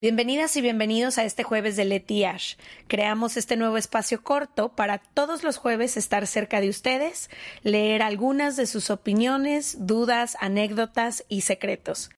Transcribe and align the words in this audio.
Bienvenidas 0.00 0.56
y 0.56 0.60
bienvenidos 0.60 1.18
a 1.18 1.24
este 1.24 1.42
jueves 1.42 1.74
de 1.74 1.84
Leti 1.84 2.24
Ash. 2.24 2.54
Creamos 2.86 3.36
este 3.36 3.56
nuevo 3.56 3.76
espacio 3.76 4.22
corto 4.22 4.68
para 4.68 4.98
todos 4.98 5.42
los 5.42 5.56
jueves 5.56 5.96
estar 5.96 6.28
cerca 6.28 6.60
de 6.60 6.68
ustedes, 6.68 7.28
leer 7.64 8.02
algunas 8.02 8.54
de 8.54 8.66
sus 8.66 8.90
opiniones, 8.90 9.88
dudas, 9.88 10.36
anécdotas 10.38 11.24
y 11.28 11.40
secretos. 11.40 12.10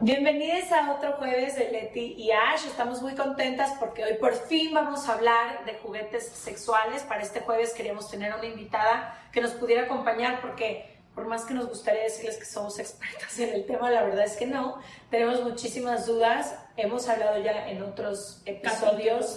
Bienvenidos 0.00 0.70
a 0.70 0.92
otro 0.92 1.14
jueves 1.14 1.56
de 1.56 1.72
Leti 1.72 2.14
y 2.16 2.30
Ash. 2.30 2.66
Estamos 2.68 3.02
muy 3.02 3.16
contentas 3.16 3.72
porque 3.80 4.04
hoy 4.04 4.14
por 4.20 4.34
fin 4.46 4.72
vamos 4.72 5.08
a 5.08 5.14
hablar 5.14 5.64
de 5.64 5.74
juguetes 5.74 6.24
sexuales. 6.24 7.02
Para 7.02 7.22
este 7.22 7.40
jueves 7.40 7.74
queríamos 7.74 8.08
tener 8.08 8.32
una 8.32 8.46
invitada 8.46 9.20
que 9.32 9.40
nos 9.40 9.50
pudiera 9.54 9.86
acompañar 9.86 10.40
porque 10.40 10.97
por 11.18 11.26
más 11.26 11.44
que 11.44 11.52
nos 11.52 11.66
gustaría 11.66 12.04
decirles 12.04 12.36
que 12.36 12.44
somos 12.44 12.78
expertas 12.78 13.36
en 13.40 13.52
el 13.52 13.66
tema, 13.66 13.90
la 13.90 14.04
verdad 14.04 14.24
es 14.24 14.36
que 14.36 14.46
no. 14.46 14.80
Tenemos 15.10 15.42
muchísimas 15.42 16.06
dudas. 16.06 16.54
Hemos 16.76 17.08
hablado 17.08 17.42
ya 17.42 17.68
en 17.68 17.82
otros 17.82 18.40
episodios 18.44 19.36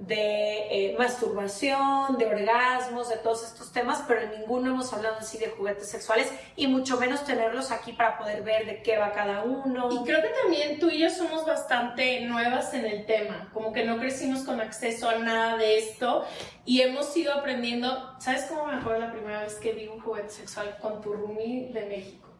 de 0.00 0.66
eh, 0.70 0.96
masturbación, 0.98 2.16
de 2.16 2.24
orgasmos, 2.24 3.10
de 3.10 3.18
todos 3.18 3.44
estos 3.44 3.70
temas, 3.70 4.02
pero 4.08 4.22
en 4.22 4.30
ninguno 4.40 4.70
hemos 4.70 4.90
hablado 4.94 5.16
así 5.18 5.36
de 5.36 5.48
juguetes 5.48 5.90
sexuales 5.90 6.32
y 6.56 6.68
mucho 6.68 6.98
menos 6.98 7.24
tenerlos 7.24 7.70
aquí 7.70 7.92
para 7.92 8.16
poder 8.16 8.42
ver 8.42 8.64
de 8.64 8.82
qué 8.82 8.96
va 8.96 9.12
cada 9.12 9.42
uno. 9.42 9.90
Y 9.92 10.02
creo 10.04 10.22
que 10.22 10.30
también 10.42 10.80
tú 10.80 10.88
y 10.88 11.00
yo 11.00 11.10
somos 11.10 11.44
bastante 11.44 12.22
nuevas 12.22 12.72
en 12.72 12.86
el 12.86 13.04
tema, 13.04 13.50
como 13.52 13.74
que 13.74 13.84
no 13.84 13.98
crecimos 13.98 14.42
con 14.42 14.58
acceso 14.62 15.10
a 15.10 15.18
nada 15.18 15.58
de 15.58 15.78
esto 15.78 16.24
y 16.64 16.80
hemos 16.80 17.14
ido 17.14 17.34
aprendiendo. 17.34 18.16
¿Sabes 18.20 18.44
cómo 18.44 18.66
me 18.66 18.76
acuerdo 18.76 19.00
la 19.00 19.12
primera 19.12 19.42
vez 19.42 19.56
que 19.56 19.72
vi 19.72 19.86
un 19.86 20.00
juguete 20.00 20.30
sexual 20.30 20.78
con 20.80 21.02
tu 21.02 21.12
roomie 21.12 21.70
de 21.74 21.84
México? 21.84 22.30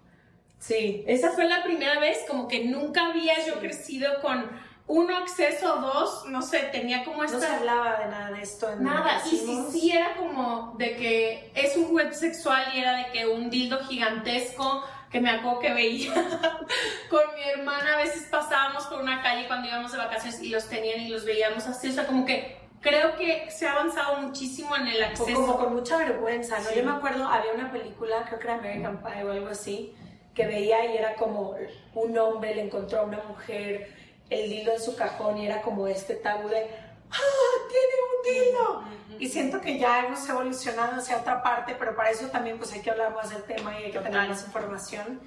Sí, 0.59 1.05
esa 1.07 1.31
fue 1.33 1.47
la 1.47 1.63
primera 1.63 2.01
vez, 2.01 2.25
como 2.27 2.49
que 2.49 2.65
nunca 2.65 3.09
había 3.09 3.35
yo 3.47 3.61
crecido 3.61 4.21
con 4.23 4.51
uno 4.91 5.17
acceso, 5.17 5.77
dos, 5.77 6.25
no 6.27 6.43
sé, 6.43 6.69
tenía 6.73 7.05
como 7.05 7.23
esta... 7.23 7.39
No 7.39 7.45
se 7.45 7.53
hablaba 7.53 7.97
de 7.99 8.07
nada 8.07 8.31
de 8.33 8.43
esto. 8.43 8.73
En 8.73 8.83
nada, 8.83 9.23
y 9.25 9.37
sí, 9.37 9.65
sí 9.71 9.93
era 9.93 10.17
como 10.17 10.75
de 10.79 10.97
que 10.97 11.53
es 11.55 11.77
un 11.77 11.85
juguete 11.85 12.15
sexual 12.15 12.65
y 12.75 12.81
era 12.81 12.97
de 12.97 13.13
que 13.13 13.25
un 13.25 13.51
dildo 13.51 13.79
gigantesco 13.85 14.85
que 15.09 15.21
me 15.21 15.31
acuerdo 15.31 15.61
que 15.61 15.73
veía 15.73 16.13
con 17.09 17.21
mi 17.37 17.43
hermana, 17.55 17.95
a 17.95 17.97
veces 17.99 18.27
pasábamos 18.29 18.85
por 18.87 19.01
una 19.01 19.23
calle 19.23 19.47
cuando 19.47 19.69
íbamos 19.69 19.93
de 19.93 19.99
vacaciones 19.99 20.43
y 20.43 20.49
los 20.49 20.69
tenían 20.69 21.03
y 21.03 21.09
los 21.09 21.25
veíamos 21.25 21.69
así, 21.69 21.91
o 21.91 21.93
sea, 21.93 22.09
como 22.09 22.27
que 22.27 22.59
creo 22.81 23.17
que 23.17 23.49
se 23.49 23.69
ha 23.69 23.73
avanzado 23.75 24.17
muchísimo 24.23 24.75
en 24.77 24.89
el 24.89 25.05
acceso. 25.05 25.35
Como 25.35 25.57
con 25.57 25.73
mucha 25.73 25.99
vergüenza, 25.99 26.59
¿no? 26.59 26.75
Yo 26.75 26.83
me 26.83 26.91
acuerdo, 26.91 27.29
había 27.29 27.53
una 27.53 27.71
película, 27.71 28.25
creo 28.27 28.41
que 28.41 28.47
era 28.49 28.55
American 28.57 29.01
Pie 29.05 29.23
o 29.23 29.31
algo 29.31 29.49
así, 29.49 29.95
que 30.35 30.47
veía 30.49 30.85
y 30.93 30.97
era 30.97 31.15
como 31.15 31.55
un 31.95 32.19
hombre 32.19 32.57
le 32.57 32.63
encontró 32.63 33.01
a 33.01 33.03
una 33.03 33.23
mujer 33.29 34.00
el 34.31 34.49
dildo 34.49 34.73
en 34.73 34.81
su 34.81 34.97
cajón 34.97 35.39
y 35.39 35.47
era 35.47 35.61
como 35.61 35.87
este 35.87 36.15
tabú 36.15 36.49
de 36.49 36.67
¡Ah, 37.13 37.69
tiene 37.69 37.95
un 38.07 38.45
dildo! 38.45 39.19
Y 39.19 39.29
siento 39.29 39.61
que 39.61 39.79
ya 39.79 40.07
hemos 40.07 40.27
evolucionado 40.29 41.01
hacia 41.01 41.19
otra 41.19 41.43
parte, 41.43 41.75
pero 41.79 41.95
para 41.95 42.11
eso 42.11 42.29
también 42.29 42.57
pues 42.57 42.73
hay 42.73 42.81
que 42.81 42.91
hablar 42.91 43.15
más 43.15 43.31
del 43.31 43.43
tema 43.43 43.79
y 43.79 43.85
hay 43.85 43.91
que 43.91 43.99
tener 43.99 44.29
más 44.29 44.45
información. 44.45 45.21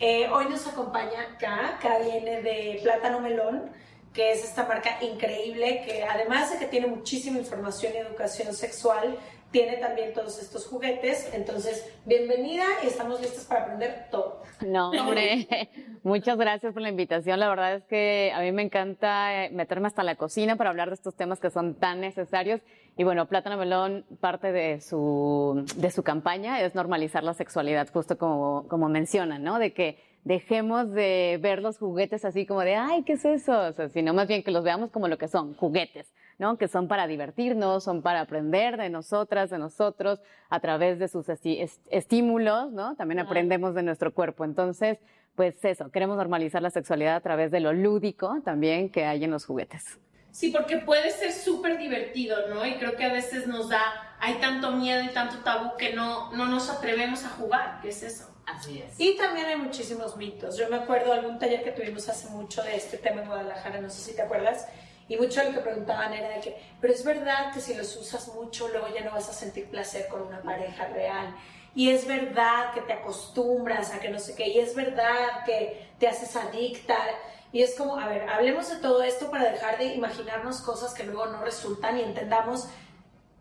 Eh, 0.00 0.28
hoy 0.30 0.46
nos 0.46 0.66
acompaña 0.66 1.36
K, 1.38 1.78
K 1.80 1.98
viene 2.00 2.42
de 2.42 2.80
Plátano 2.82 3.20
Melón, 3.20 3.70
que 4.12 4.32
es 4.32 4.44
esta 4.44 4.64
marca 4.64 4.98
increíble 5.02 5.82
que 5.86 6.04
además 6.04 6.50
de 6.50 6.58
que 6.58 6.66
tiene 6.66 6.88
muchísima 6.88 7.38
información 7.38 7.92
y 7.94 7.98
educación 7.98 8.54
sexual, 8.54 9.16
tiene 9.50 9.76
también 9.76 10.12
todos 10.12 10.40
estos 10.42 10.66
juguetes. 10.66 11.30
Entonces, 11.32 11.90
bienvenida 12.04 12.64
y 12.82 12.88
estamos 12.88 13.20
listas 13.20 13.44
para 13.44 13.62
aprender 13.62 14.06
todo. 14.10 14.42
No, 14.66 14.90
hombre, 14.90 15.48
muchas 16.02 16.36
gracias 16.36 16.72
por 16.72 16.82
la 16.82 16.90
invitación. 16.90 17.40
La 17.40 17.48
verdad 17.48 17.76
es 17.76 17.84
que 17.84 18.32
a 18.34 18.40
mí 18.40 18.52
me 18.52 18.62
encanta 18.62 19.44
eh, 19.44 19.50
meterme 19.50 19.86
hasta 19.86 20.02
la 20.02 20.16
cocina 20.16 20.56
para 20.56 20.70
hablar 20.70 20.88
de 20.88 20.94
estos 20.94 21.14
temas 21.14 21.40
que 21.40 21.50
son 21.50 21.74
tan 21.74 22.00
necesarios. 22.00 22.60
Y 22.96 23.04
bueno, 23.04 23.26
Plátano 23.26 23.56
Melón, 23.56 24.04
parte 24.20 24.52
de 24.52 24.80
su, 24.80 25.64
de 25.76 25.90
su 25.90 26.02
campaña 26.02 26.60
es 26.60 26.74
normalizar 26.74 27.22
la 27.22 27.34
sexualidad, 27.34 27.88
justo 27.92 28.18
como, 28.18 28.66
como 28.68 28.88
mencionan, 28.88 29.44
¿no? 29.44 29.58
De 29.58 29.72
que 29.72 30.07
dejemos 30.24 30.90
de 30.92 31.38
ver 31.40 31.62
los 31.62 31.78
juguetes 31.78 32.24
así 32.24 32.46
como 32.46 32.60
de, 32.60 32.76
ay, 32.76 33.02
¿qué 33.04 33.14
es 33.14 33.24
eso? 33.24 33.58
O 33.58 33.72
sea, 33.72 33.88
sino 33.88 34.14
más 34.14 34.28
bien 34.28 34.42
que 34.42 34.50
los 34.50 34.64
veamos 34.64 34.90
como 34.90 35.08
lo 35.08 35.18
que 35.18 35.28
son, 35.28 35.54
juguetes. 35.54 36.12
¿no? 36.38 36.56
Que 36.56 36.68
son 36.68 36.88
para 36.88 37.06
divertirnos, 37.06 37.84
son 37.84 38.00
para 38.02 38.20
aprender 38.20 38.76
de 38.76 38.90
nosotras, 38.90 39.50
de 39.50 39.58
nosotros, 39.58 40.20
a 40.48 40.60
través 40.60 40.98
de 40.98 41.08
sus 41.08 41.26
estímulos, 41.28 42.72
¿no? 42.72 42.94
También 42.94 43.18
aprendemos 43.18 43.74
de 43.74 43.82
nuestro 43.82 44.14
cuerpo. 44.14 44.44
Entonces, 44.44 44.98
pues 45.34 45.64
eso, 45.64 45.90
queremos 45.90 46.16
normalizar 46.16 46.62
la 46.62 46.70
sexualidad 46.70 47.16
a 47.16 47.20
través 47.20 47.50
de 47.50 47.60
lo 47.60 47.72
lúdico 47.72 48.40
también 48.44 48.90
que 48.90 49.04
hay 49.04 49.24
en 49.24 49.30
los 49.30 49.44
juguetes. 49.44 49.98
Sí, 50.30 50.50
porque 50.50 50.78
puede 50.78 51.10
ser 51.10 51.32
súper 51.32 51.78
divertido, 51.78 52.48
¿no? 52.48 52.64
Y 52.64 52.74
creo 52.74 52.94
que 52.96 53.04
a 53.04 53.12
veces 53.12 53.46
nos 53.46 53.68
da, 53.68 53.82
hay 54.20 54.34
tanto 54.34 54.72
miedo 54.72 55.02
y 55.02 55.08
tanto 55.08 55.38
tabú 55.38 55.76
que 55.76 55.94
no, 55.94 56.32
no 56.32 56.46
nos 56.46 56.70
atrevemos 56.70 57.24
a 57.24 57.30
jugar, 57.30 57.80
¿qué 57.82 57.88
es 57.88 58.02
eso? 58.02 58.37
Así 58.48 58.82
es. 58.82 58.98
Y 58.98 59.16
también 59.16 59.46
hay 59.46 59.56
muchísimos 59.56 60.16
mitos. 60.16 60.56
Yo 60.56 60.68
me 60.68 60.76
acuerdo 60.76 61.12
de 61.12 61.20
algún 61.20 61.38
taller 61.38 61.62
que 61.62 61.72
tuvimos 61.72 62.08
hace 62.08 62.28
mucho 62.30 62.62
de 62.62 62.76
este 62.76 62.96
tema 62.96 63.22
en 63.22 63.28
Guadalajara, 63.28 63.80
no 63.80 63.90
sé 63.90 64.00
si 64.00 64.16
te 64.16 64.22
acuerdas, 64.22 64.66
y 65.08 65.16
mucho 65.16 65.40
de 65.40 65.50
lo 65.50 65.54
que 65.54 65.60
preguntaban 65.60 66.12
era 66.14 66.30
de 66.30 66.40
que, 66.40 66.56
pero 66.80 66.92
es 66.92 67.04
verdad 67.04 67.52
que 67.52 67.60
si 67.60 67.74
los 67.74 67.94
usas 67.96 68.28
mucho, 68.28 68.68
luego 68.68 68.88
ya 68.94 69.04
no 69.04 69.12
vas 69.12 69.28
a 69.28 69.32
sentir 69.32 69.66
placer 69.70 70.08
con 70.08 70.22
una 70.22 70.42
pareja 70.42 70.86
real. 70.88 71.34
Y 71.74 71.90
es 71.90 72.06
verdad 72.06 72.72
que 72.72 72.80
te 72.80 72.94
acostumbras 72.94 73.92
a 73.92 74.00
que 74.00 74.08
no 74.08 74.18
sé 74.18 74.34
qué, 74.34 74.48
y 74.48 74.58
es 74.60 74.74
verdad 74.74 75.44
que 75.44 75.86
te 75.98 76.08
haces 76.08 76.34
adicta. 76.34 76.96
Y 77.52 77.62
es 77.62 77.74
como, 77.76 77.98
a 77.98 78.08
ver, 78.08 78.28
hablemos 78.28 78.68
de 78.68 78.76
todo 78.76 79.02
esto 79.02 79.30
para 79.30 79.50
dejar 79.50 79.78
de 79.78 79.94
imaginarnos 79.94 80.60
cosas 80.60 80.92
que 80.92 81.04
luego 81.04 81.26
no 81.26 81.42
resultan 81.42 81.98
y 81.98 82.02
entendamos 82.02 82.68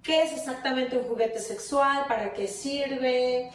qué 0.07 0.23
es 0.23 0.31
exactamente 0.31 0.97
un 0.97 1.03
juguete 1.03 1.37
sexual, 1.39 2.05
para 2.07 2.33
qué 2.33 2.47
sirve. 2.47 3.51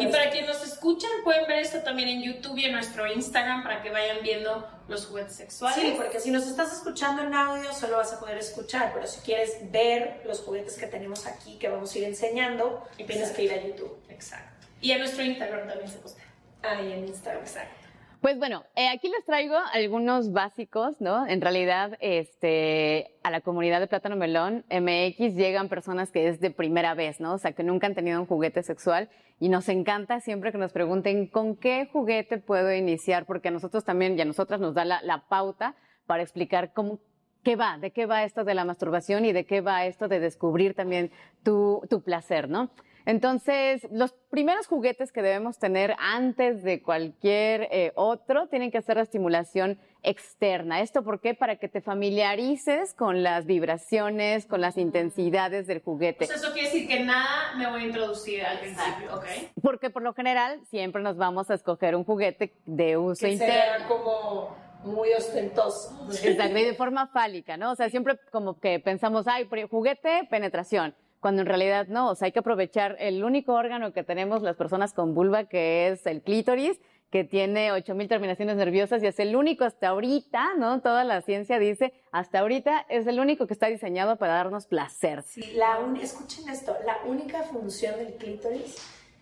y 0.00 0.06
para 0.06 0.30
quienes 0.30 0.48
nos 0.48 0.64
escuchan, 0.64 1.10
pueden 1.24 1.46
ver 1.48 1.58
esto 1.58 1.80
también 1.80 2.08
en 2.08 2.22
YouTube 2.22 2.56
y 2.56 2.64
en 2.64 2.72
nuestro 2.72 3.12
Instagram 3.12 3.64
para 3.64 3.82
que 3.82 3.90
vayan 3.90 4.18
viendo 4.22 4.66
los 4.86 5.06
juguetes 5.06 5.34
sexuales. 5.34 5.78
Sí, 5.78 5.94
porque 5.96 6.20
si 6.20 6.30
nos 6.30 6.46
estás 6.46 6.72
escuchando 6.72 7.22
en 7.22 7.34
audio, 7.34 7.72
solo 7.72 7.96
vas 7.96 8.12
a 8.12 8.20
poder 8.20 8.38
escuchar, 8.38 8.92
pero 8.94 9.06
si 9.08 9.20
quieres 9.20 9.70
ver 9.72 10.22
los 10.24 10.40
juguetes 10.40 10.78
que 10.78 10.86
tenemos 10.86 11.26
aquí, 11.26 11.58
que 11.58 11.68
vamos 11.68 11.92
a 11.92 11.98
ir 11.98 12.04
enseñando, 12.04 12.84
tienes 12.96 13.32
que 13.32 13.42
ir 13.42 13.52
a 13.52 13.60
YouTube. 13.60 13.98
Exacto. 14.08 14.68
Y 14.80 14.92
a 14.92 14.98
nuestro 14.98 15.24
Instagram 15.24 15.66
también 15.66 15.90
se 15.90 15.98
postea. 15.98 16.24
Ahí 16.62 16.92
en 16.92 17.08
Instagram, 17.08 17.42
exacto. 17.42 17.85
Pues 18.26 18.40
bueno, 18.40 18.64
eh, 18.74 18.88
aquí 18.88 19.08
les 19.08 19.24
traigo 19.24 19.54
algunos 19.72 20.32
básicos, 20.32 21.00
¿no? 21.00 21.28
En 21.28 21.40
realidad, 21.40 21.96
este, 22.00 23.14
a 23.22 23.30
la 23.30 23.40
comunidad 23.40 23.78
de 23.78 23.86
Plátano 23.86 24.16
Melón 24.16 24.64
MX 24.68 25.36
llegan 25.36 25.68
personas 25.68 26.10
que 26.10 26.26
es 26.26 26.40
de 26.40 26.50
primera 26.50 26.94
vez, 26.94 27.20
¿no? 27.20 27.34
O 27.34 27.38
sea, 27.38 27.52
que 27.52 27.62
nunca 27.62 27.86
han 27.86 27.94
tenido 27.94 28.20
un 28.20 28.26
juguete 28.26 28.64
sexual 28.64 29.10
y 29.38 29.48
nos 29.48 29.68
encanta 29.68 30.18
siempre 30.18 30.50
que 30.50 30.58
nos 30.58 30.72
pregunten 30.72 31.28
con 31.28 31.54
qué 31.54 31.88
juguete 31.92 32.38
puedo 32.38 32.74
iniciar, 32.74 33.26
porque 33.26 33.46
a 33.46 33.52
nosotros 33.52 33.84
también 33.84 34.18
y 34.18 34.22
a 34.22 34.24
nosotras 34.24 34.58
nos 34.58 34.74
da 34.74 34.84
la, 34.84 35.00
la 35.02 35.28
pauta 35.28 35.76
para 36.08 36.24
explicar 36.24 36.72
cómo, 36.72 36.98
qué 37.44 37.54
va, 37.54 37.78
de 37.78 37.92
qué 37.92 38.06
va 38.06 38.24
esto 38.24 38.42
de 38.42 38.54
la 38.54 38.64
masturbación 38.64 39.24
y 39.24 39.32
de 39.32 39.46
qué 39.46 39.60
va 39.60 39.86
esto 39.86 40.08
de 40.08 40.18
descubrir 40.18 40.74
también 40.74 41.12
tu, 41.44 41.80
tu 41.88 42.02
placer, 42.02 42.48
¿no? 42.48 42.72
Entonces, 43.06 43.86
los 43.92 44.14
primeros 44.30 44.66
juguetes 44.66 45.12
que 45.12 45.22
debemos 45.22 45.58
tener 45.58 45.94
antes 45.98 46.64
de 46.64 46.82
cualquier 46.82 47.68
eh, 47.70 47.92
otro 47.94 48.48
tienen 48.48 48.72
que 48.72 48.78
hacer 48.78 48.96
la 48.96 49.04
estimulación 49.04 49.78
externa. 50.02 50.80
¿Esto 50.80 51.04
por 51.04 51.20
qué? 51.20 51.34
Para 51.34 51.56
que 51.56 51.68
te 51.68 51.80
familiarices 51.80 52.94
con 52.94 53.22
las 53.22 53.46
vibraciones, 53.46 54.46
con 54.46 54.60
las 54.60 54.76
intensidades 54.76 55.68
del 55.68 55.82
juguete. 55.82 56.26
Pues 56.26 56.42
eso 56.42 56.52
quiere 56.52 56.68
decir 56.68 56.88
que 56.88 56.98
nada 57.04 57.54
me 57.56 57.70
voy 57.70 57.82
a 57.82 57.86
introducir 57.86 58.44
al 58.44 58.58
principio, 58.58 59.14
¿ok? 59.14 59.24
Porque 59.62 59.88
por 59.88 60.02
lo 60.02 60.12
general 60.12 60.60
siempre 60.68 61.00
nos 61.00 61.16
vamos 61.16 61.48
a 61.48 61.54
escoger 61.54 61.94
un 61.94 62.02
juguete 62.02 62.54
de 62.66 62.96
uso 62.96 63.28
interno. 63.28 63.54
Sea 63.54 63.86
como 63.86 64.56
muy 64.82 65.12
ostentoso. 65.12 66.08
Exacto, 66.10 66.54
de 66.54 66.74
forma 66.74 67.06
fálica, 67.06 67.56
¿no? 67.56 67.70
O 67.70 67.76
sea, 67.76 67.88
siempre 67.88 68.18
como 68.32 68.58
que 68.58 68.80
pensamos, 68.80 69.28
ay, 69.28 69.48
juguete, 69.70 70.26
penetración 70.28 70.92
cuando 71.26 71.42
en 71.42 71.48
realidad 71.48 71.88
no, 71.88 72.10
o 72.10 72.14
sea, 72.14 72.26
hay 72.26 72.30
que 72.30 72.38
aprovechar 72.38 72.94
el 73.00 73.24
único 73.24 73.52
órgano 73.52 73.92
que 73.92 74.04
tenemos 74.04 74.42
las 74.42 74.54
personas 74.54 74.92
con 74.92 75.12
vulva, 75.12 75.46
que 75.46 75.88
es 75.88 76.06
el 76.06 76.22
clítoris, 76.22 76.78
que 77.10 77.24
tiene 77.24 77.72
8000 77.72 78.06
terminaciones 78.06 78.56
nerviosas 78.56 79.02
y 79.02 79.08
es 79.08 79.18
el 79.18 79.34
único 79.34 79.64
hasta 79.64 79.88
ahorita, 79.88 80.54
¿no? 80.56 80.80
Toda 80.82 81.02
la 81.02 81.22
ciencia 81.22 81.58
dice, 81.58 81.92
hasta 82.12 82.38
ahorita 82.38 82.86
es 82.88 83.08
el 83.08 83.18
único 83.18 83.48
que 83.48 83.54
está 83.54 83.66
diseñado 83.66 84.18
para 84.18 84.34
darnos 84.34 84.68
placer. 84.68 85.24
Sí, 85.24 85.42
la 85.56 85.80
escuchen 86.00 86.48
esto, 86.48 86.76
la 86.86 86.98
única 87.10 87.42
función 87.42 87.96
del 87.96 88.14
clítoris 88.14 88.76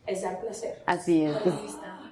es 0.06 0.20
dar 0.20 0.42
placer. 0.42 0.82
Así 0.84 1.24
es. 1.24 1.34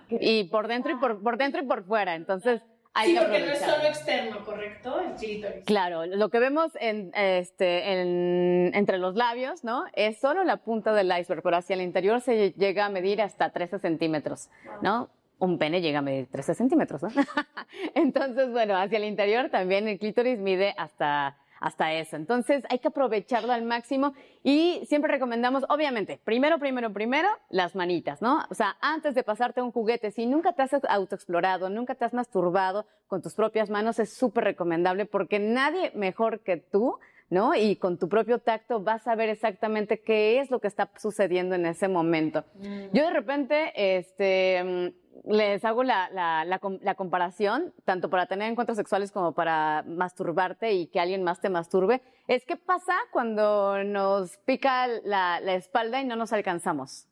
Y 0.09 0.45
por 0.45 0.69
dentro 0.69 0.93
y 0.93 0.97
por, 0.97 1.23
por 1.23 1.37
dentro 1.37 1.63
y 1.63 1.67
por 1.67 1.85
fuera, 1.85 2.15
entonces 2.15 2.63
sí, 3.05 3.17
porque 3.19 3.39
no 3.41 3.53
es 3.53 3.61
solo 3.61 3.85
externo, 3.85 4.45
¿correcto? 4.45 5.01
El 5.01 5.13
clítoris. 5.15 5.65
Claro, 5.65 6.07
lo 6.07 6.29
que 6.29 6.39
vemos 6.39 6.73
en, 6.81 7.11
este, 7.15 8.01
en, 8.01 8.71
entre 8.75 8.99
los 8.99 9.15
labios, 9.15 9.65
¿no? 9.65 9.85
Es 9.95 10.19
solo 10.19 10.45
la 10.45 10.59
punta 10.59 10.93
del 10.93 11.07
iceberg, 11.19 11.43
pero 11.43 11.57
hacia 11.57 11.75
el 11.75 11.83
interior 11.83 12.21
se 12.21 12.53
llega 12.53 12.87
a 12.87 12.89
medir 12.91 13.23
hasta 13.23 13.51
13 13.51 13.79
centímetros, 13.79 14.49
¿no? 14.83 15.09
un 15.39 15.59
pene 15.59 15.81
llega 15.81 15.99
a 15.99 16.03
medir 16.03 16.29
13 16.29 16.55
centímetros, 16.55 17.03
¿no? 17.03 17.11
Entonces, 17.97 18.53
bueno, 18.53 18.77
hacia 18.77 18.99
el 18.99 19.05
interior 19.05 19.51
también 19.51 19.89
el 19.89 19.99
clítoris 19.99 20.39
mide 20.39 20.73
hasta 20.79 21.37
hasta 21.63 21.93
eso. 21.95 22.17
Entonces 22.17 22.65
hay 22.69 22.81
que 22.81 22.89
aprovecharlo 22.89 23.53
al 23.53 23.63
máximo 23.63 24.13
y 24.43 24.83
siempre 24.87 25.11
recomendamos, 25.11 25.65
obviamente, 25.69 26.21
primero, 26.25 26.59
primero, 26.59 26.93
primero, 26.93 27.29
las 27.49 27.77
manitas, 27.77 28.21
¿no? 28.21 28.45
O 28.51 28.55
sea, 28.55 28.77
antes 28.81 29.15
de 29.15 29.23
pasarte 29.23 29.63
un 29.63 29.71
juguete, 29.71 30.11
si 30.11 30.27
nunca 30.27 30.53
te 30.55 30.63
has 30.63 30.73
autoexplorado, 30.89 31.71
nunca 31.71 31.95
te 31.95 32.05
has 32.05 32.13
masturbado 32.13 32.87
con 33.07 33.23
tus 33.23 33.35
propias 33.35 33.71
manos, 33.71 34.01
es 34.01 34.13
súper 34.13 34.45
recomendable 34.45 35.07
porque 35.07 35.39
nadie 35.39 35.93
mejor 35.95 36.41
que 36.41 36.57
tú 36.57 36.99
¿no? 37.33 37.55
Y 37.55 37.77
con 37.77 37.97
tu 37.97 38.11
propio 38.11 38.41
tacto 38.41 38.81
vas 38.83 39.09
a 39.09 39.15
ver 39.15 39.31
exactamente 39.31 40.03
qué 40.03 40.39
es 40.39 40.51
lo 40.51 40.61
que 40.61 40.69
está 40.69 40.91
sucediendo 40.99 41.55
en 41.55 41.65
ese 41.65 41.89
momento. 41.89 42.45
Mm. 42.57 42.89
Yo 42.93 43.07
de 43.07 43.11
repente, 43.11 43.73
este, 43.75 44.63
mm, 44.63 45.33
les 45.33 45.65
hago 45.65 45.83
la, 45.83 46.11
la, 46.11 46.45
la, 46.45 46.95
comparación, 46.95 47.73
tanto 47.87 48.11
para 48.11 48.27
tener 48.27 48.51
encuentros 48.51 48.77
sexuales 48.77 49.11
como 49.13 49.33
para 49.33 49.83
masturbarte 49.87 50.73
y 50.73 50.89
que 50.89 51.01
alguien 51.01 51.23
más 51.23 51.41
te 51.41 51.49
masturbe, 51.49 52.03
es 52.29 52.45
qué 52.45 52.57
pasa 52.57 52.95
cuando 53.11 53.83
nos 53.83 54.37
pica 54.45 54.87
la, 54.87 55.39
espalda 55.55 56.03
y 56.03 56.05
no 56.05 56.17
nos 56.17 56.35
alcanzamos. 56.35 57.09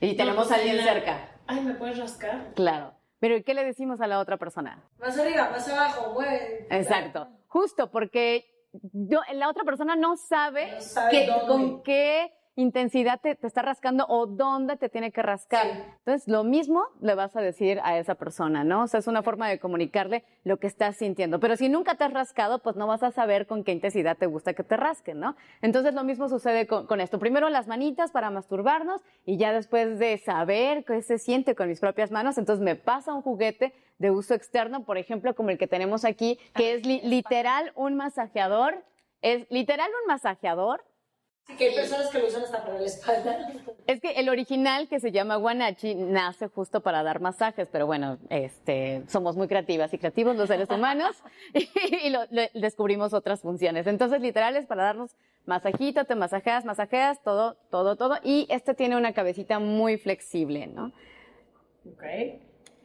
Y 0.00 0.14
tenemos 0.14 0.52
a 0.52 0.56
alguien 0.56 0.78
cerca. 0.78 1.28
Ay, 1.48 1.60
¿me 1.60 1.74
puedes 1.74 1.98
rascar? 1.98 2.52
Claro. 2.54 2.92
Pero 3.18 3.42
¿qué 3.42 3.54
le 3.54 3.64
decimos 3.64 4.00
a 4.00 4.06
la 4.06 4.20
otra 4.20 4.36
persona? 4.36 4.80
Más 5.00 5.18
arriba, 5.18 5.50
más 5.50 5.68
abajo, 5.68 6.12
mueve. 6.12 6.68
Exacto. 6.70 7.26
Justo 7.48 7.90
porque 7.90 8.53
yo, 8.92 9.20
la 9.34 9.48
otra 9.48 9.64
persona 9.64 9.96
no 9.96 10.16
sabe, 10.16 10.78
con 11.46 11.82
qué 11.82 12.32
intensidad 12.56 13.20
te, 13.20 13.38
está 13.42 13.62
rascando 13.62 14.06
o 14.08 14.26
dónde 14.26 14.76
te 14.76 14.88
tiene 14.88 15.12
que 15.12 15.22
rascar. 15.22 15.66
Entonces, 15.98 16.28
lo 16.28 16.44
mismo 16.44 16.84
le 17.00 17.14
vas 17.14 17.34
a 17.36 17.40
decir 17.40 17.80
a 17.82 17.98
esa 17.98 18.14
persona, 18.14 18.64
¿no? 18.64 18.82
O 18.84 18.86
sea, 18.86 19.00
es 19.00 19.06
una 19.06 19.22
forma 19.22 19.48
de 19.48 19.58
comunicarle 19.58 20.24
lo 20.44 20.58
que 20.58 20.66
estás 20.66 20.96
sintiendo. 20.96 21.40
Pero 21.40 21.56
si 21.56 21.68
nunca 21.68 21.96
te 21.96 22.04
has 22.04 22.12
rascado, 22.12 22.60
pues 22.60 22.76
no 22.76 22.86
vas 22.86 23.02
a 23.02 23.10
saber 23.10 23.46
con 23.46 23.64
qué 23.64 23.72
intensidad 23.72 24.16
te 24.16 24.26
gusta 24.26 24.54
que 24.54 24.64
te 24.64 24.76
rasquen, 24.76 25.20
¿no? 25.20 25.36
Entonces, 25.62 25.94
lo 25.94 26.04
mismo 26.04 26.28
sucede 26.28 26.66
con, 26.66 26.86
con 26.86 27.00
esto. 27.00 27.18
Primero 27.18 27.48
las 27.48 27.66
manitas 27.66 28.10
para 28.12 28.30
masturbarnos 28.30 29.02
y 29.24 29.36
ya 29.36 29.52
después 29.52 29.98
de 29.98 30.18
saber 30.18 30.84
qué 30.84 31.02
se 31.02 31.18
siente 31.18 31.54
con 31.54 31.68
mis 31.68 31.80
propias 31.80 32.10
manos, 32.10 32.38
entonces 32.38 32.64
me 32.64 32.76
pasa 32.76 33.14
un 33.14 33.22
juguete 33.22 33.74
de 33.98 34.10
uso 34.10 34.34
externo, 34.34 34.84
por 34.84 34.98
ejemplo, 34.98 35.34
como 35.34 35.50
el 35.50 35.58
que 35.58 35.66
tenemos 35.66 36.04
aquí, 36.04 36.38
que 36.54 36.74
es 36.74 36.86
literal 36.86 37.72
un 37.74 37.94
masajeador. 37.96 38.84
Es 39.22 39.46
literal 39.50 39.90
un 40.02 40.08
masajeador. 40.08 40.84
Que 41.58 41.68
hay 41.68 41.74
personas 41.74 42.08
que 42.10 42.18
lo 42.18 42.26
usan 42.26 42.42
hasta 42.42 42.64
para 42.64 42.78
la 42.78 42.86
espalda. 42.86 43.52
Es 43.86 44.00
que 44.00 44.12
el 44.12 44.30
original 44.30 44.88
que 44.88 44.98
se 44.98 45.12
llama 45.12 45.36
Guanachi 45.36 45.94
nace 45.94 46.48
justo 46.48 46.80
para 46.80 47.02
dar 47.02 47.20
masajes, 47.20 47.68
pero 47.70 47.84
bueno, 47.84 48.16
este, 48.30 49.02
somos 49.08 49.36
muy 49.36 49.46
creativas 49.46 49.92
y 49.92 49.98
creativos 49.98 50.36
los 50.36 50.48
seres 50.48 50.70
humanos 50.70 51.22
y, 52.02 52.08
lo, 52.08 52.20
descubrimos 52.54 53.12
otras 53.12 53.42
funciones. 53.42 53.86
Entonces, 53.86 54.22
literal 54.22 54.56
es 54.56 54.64
para 54.64 54.84
darnos 54.84 55.10
masajito, 55.44 56.06
te 56.06 56.14
masajeas, 56.14 56.64
masajeas, 56.64 57.22
todo, 57.22 57.56
todo, 57.70 57.96
todo. 57.96 58.16
Y 58.22 58.46
este 58.48 58.72
tiene 58.72 58.96
una 58.96 59.12
cabecita 59.12 59.58
muy 59.58 59.98
flexible, 59.98 60.66
¿no? 60.66 60.92
Ok. 61.92 62.04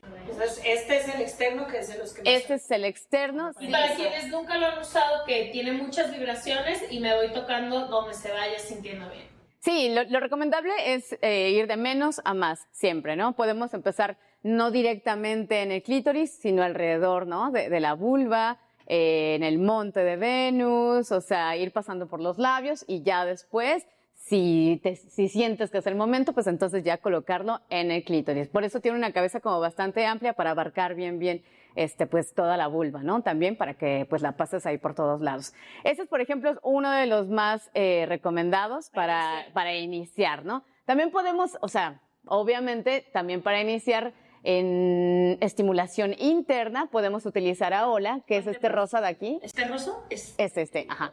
Entonces, 0.03 0.61
este 0.65 0.97
es 0.97 1.07
el 1.13 1.21
externo 1.21 1.67
que 1.67 1.79
es 1.79 1.87
de 1.89 1.97
los 1.97 2.13
que 2.13 2.21
Este 2.25 2.55
es 2.55 2.71
el 2.71 2.85
externo. 2.85 3.51
Y 3.59 3.71
para 3.71 3.95
quienes 3.95 4.27
nunca 4.27 4.57
lo 4.57 4.67
han 4.67 4.79
usado, 4.79 5.25
que 5.25 5.49
tiene 5.51 5.71
muchas 5.71 6.11
vibraciones 6.11 6.83
y 6.89 6.99
me 6.99 7.15
voy 7.15 7.31
tocando 7.33 7.87
donde 7.87 8.13
se 8.13 8.31
vaya 8.31 8.59
sintiendo 8.59 9.09
bien. 9.09 9.27
Sí, 9.59 9.93
lo, 9.93 10.19
recomendable 10.19 10.71
es 10.93 11.17
eh, 11.21 11.49
ir 11.49 11.67
de 11.67 11.75
menos 11.75 12.21
a 12.23 12.33
más, 12.33 12.67
siempre, 12.71 13.17
¿no? 13.17 13.35
Podemos 13.35 13.73
empezar 13.73 14.17
no 14.41 14.71
directamente 14.71 15.61
en 15.61 15.71
el 15.71 15.83
clítoris, 15.83 16.31
sino 16.31 16.63
alrededor, 16.63 17.27
¿no? 17.27 17.51
De, 17.51 17.79
la 17.81 17.93
vulva, 17.93 18.57
eh, 18.87 19.35
en 19.35 19.43
el 19.43 19.59
monte 19.59 19.99
de 19.99 20.15
Venus, 20.15 21.11
o 21.11 21.19
sea, 21.19 21.57
ir 21.57 21.73
pasando 21.73 22.07
por 22.07 22.21
los 22.21 22.37
labios 22.37 22.85
y 22.87 23.03
ya 23.03 23.25
después 23.25 23.85
si, 24.29 24.79
te, 24.83 24.95
si 24.95 25.27
sientes 25.27 25.71
que 25.71 25.79
es 25.79 25.87
el 25.87 25.95
momento, 25.95 26.33
pues 26.33 26.45
entonces 26.45 26.83
ya 26.83 26.99
colocarlo 26.99 27.61
en 27.69 27.89
el 27.89 28.03
clítoris. 28.03 28.47
Por 28.47 28.63
eso 28.63 28.79
tiene 28.79 28.97
una 28.97 29.11
cabeza 29.11 29.39
como 29.39 29.59
bastante 29.59 30.05
amplia 30.05 30.33
para 30.33 30.51
abarcar 30.51 30.93
bien, 30.93 31.17
bien, 31.17 31.43
este, 31.75 32.05
pues 32.05 32.35
toda 32.35 32.55
la 32.55 32.67
vulva, 32.67 33.01
¿no? 33.01 33.23
También 33.23 33.55
para 33.55 33.73
que 33.73 34.05
pues 34.07 34.21
la 34.21 34.33
pases 34.33 34.67
ahí 34.67 34.77
por 34.77 34.93
todos 34.93 35.21
lados. 35.21 35.53
Ese 35.83 36.03
es, 36.03 36.07
por 36.07 36.21
ejemplo, 36.21 36.59
uno 36.61 36.91
de 36.91 37.07
los 37.07 37.27
más 37.27 37.71
eh, 37.73 38.05
recomendados 38.07 38.91
para, 38.91 39.47
para 39.53 39.75
iniciar, 39.75 40.45
¿no? 40.45 40.63
También 40.85 41.09
podemos, 41.09 41.57
o 41.61 41.67
sea, 41.67 41.99
obviamente, 42.25 43.07
también 43.11 43.41
para 43.41 43.61
iniciar 43.61 44.13
en 44.43 45.37
estimulación 45.41 46.15
interna 46.17 46.85
podemos 46.91 47.25
utilizar 47.25 47.73
a 47.73 47.87
Ola, 47.89 48.21
que 48.27 48.37
es 48.37 48.47
este 48.47 48.69
rosa 48.69 49.01
de 49.01 49.07
aquí. 49.07 49.39
¿Este 49.41 49.65
rosa? 49.65 49.93
Es, 50.09 50.35
es 50.37 50.55
este, 50.55 50.85
ajá. 50.87 51.11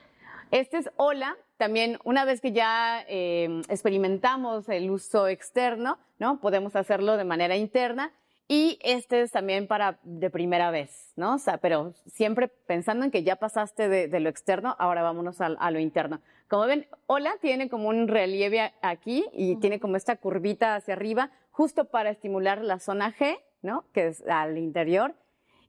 Este 0.50 0.78
es 0.78 0.88
Ola, 0.96 1.36
también 1.56 1.98
una 2.04 2.24
vez 2.24 2.40
que 2.40 2.52
ya 2.52 3.04
eh, 3.08 3.62
experimentamos 3.68 4.68
el 4.68 4.90
uso 4.90 5.26
externo, 5.26 5.98
¿no? 6.18 6.40
Podemos 6.40 6.76
hacerlo 6.76 7.16
de 7.16 7.24
manera 7.24 7.56
interna 7.56 8.12
y 8.46 8.78
este 8.82 9.22
es 9.22 9.32
también 9.32 9.66
para 9.66 9.98
de 10.04 10.30
primera 10.30 10.70
vez, 10.70 11.12
¿no? 11.16 11.34
O 11.34 11.38
sea, 11.38 11.58
pero 11.58 11.94
siempre 12.06 12.46
pensando 12.46 13.04
en 13.04 13.10
que 13.10 13.24
ya 13.24 13.36
pasaste 13.36 13.88
de, 13.88 14.20
lo 14.20 14.28
externo, 14.28 14.76
ahora 14.78 15.02
vámonos 15.02 15.40
a, 15.40 15.70
lo 15.70 15.80
interno. 15.80 16.20
Como 16.46 16.66
ven, 16.66 16.86
Ola 17.06 17.34
tiene 17.40 17.68
como 17.68 17.88
un 17.88 18.06
relieve 18.06 18.72
aquí 18.82 19.26
y 19.32 19.56
tiene 19.56 19.80
como 19.80 19.96
esta 19.96 20.16
curvita 20.16 20.76
hacia 20.76 20.94
arriba, 20.94 21.32
justo 21.50 21.86
para 21.86 22.10
estimular 22.10 22.62
la 22.62 22.78
zona 22.78 23.12
G, 23.12 23.36
¿no? 23.62 23.84
Que 23.92 24.08
es 24.08 24.22
al 24.28 24.58
interior 24.58 25.16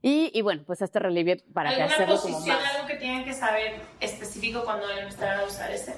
y, 0.00 0.40
bueno, 0.42 0.62
pues 0.66 0.80
este 0.80 0.98
relieve 0.98 1.42
para 1.52 1.74
que 1.74 1.82
hacerlo 1.82 2.14
posición, 2.14 2.40
como 2.40 2.46
más. 2.46 2.74
algo 2.76 2.86
que 2.86 2.94
tienen 2.96 3.24
que 3.24 3.32
saber 3.32 3.80
específico 4.00 4.64
cuando 4.64 4.86
van 4.86 5.40
a 5.40 5.44
usar 5.44 5.70
este? 5.72 5.94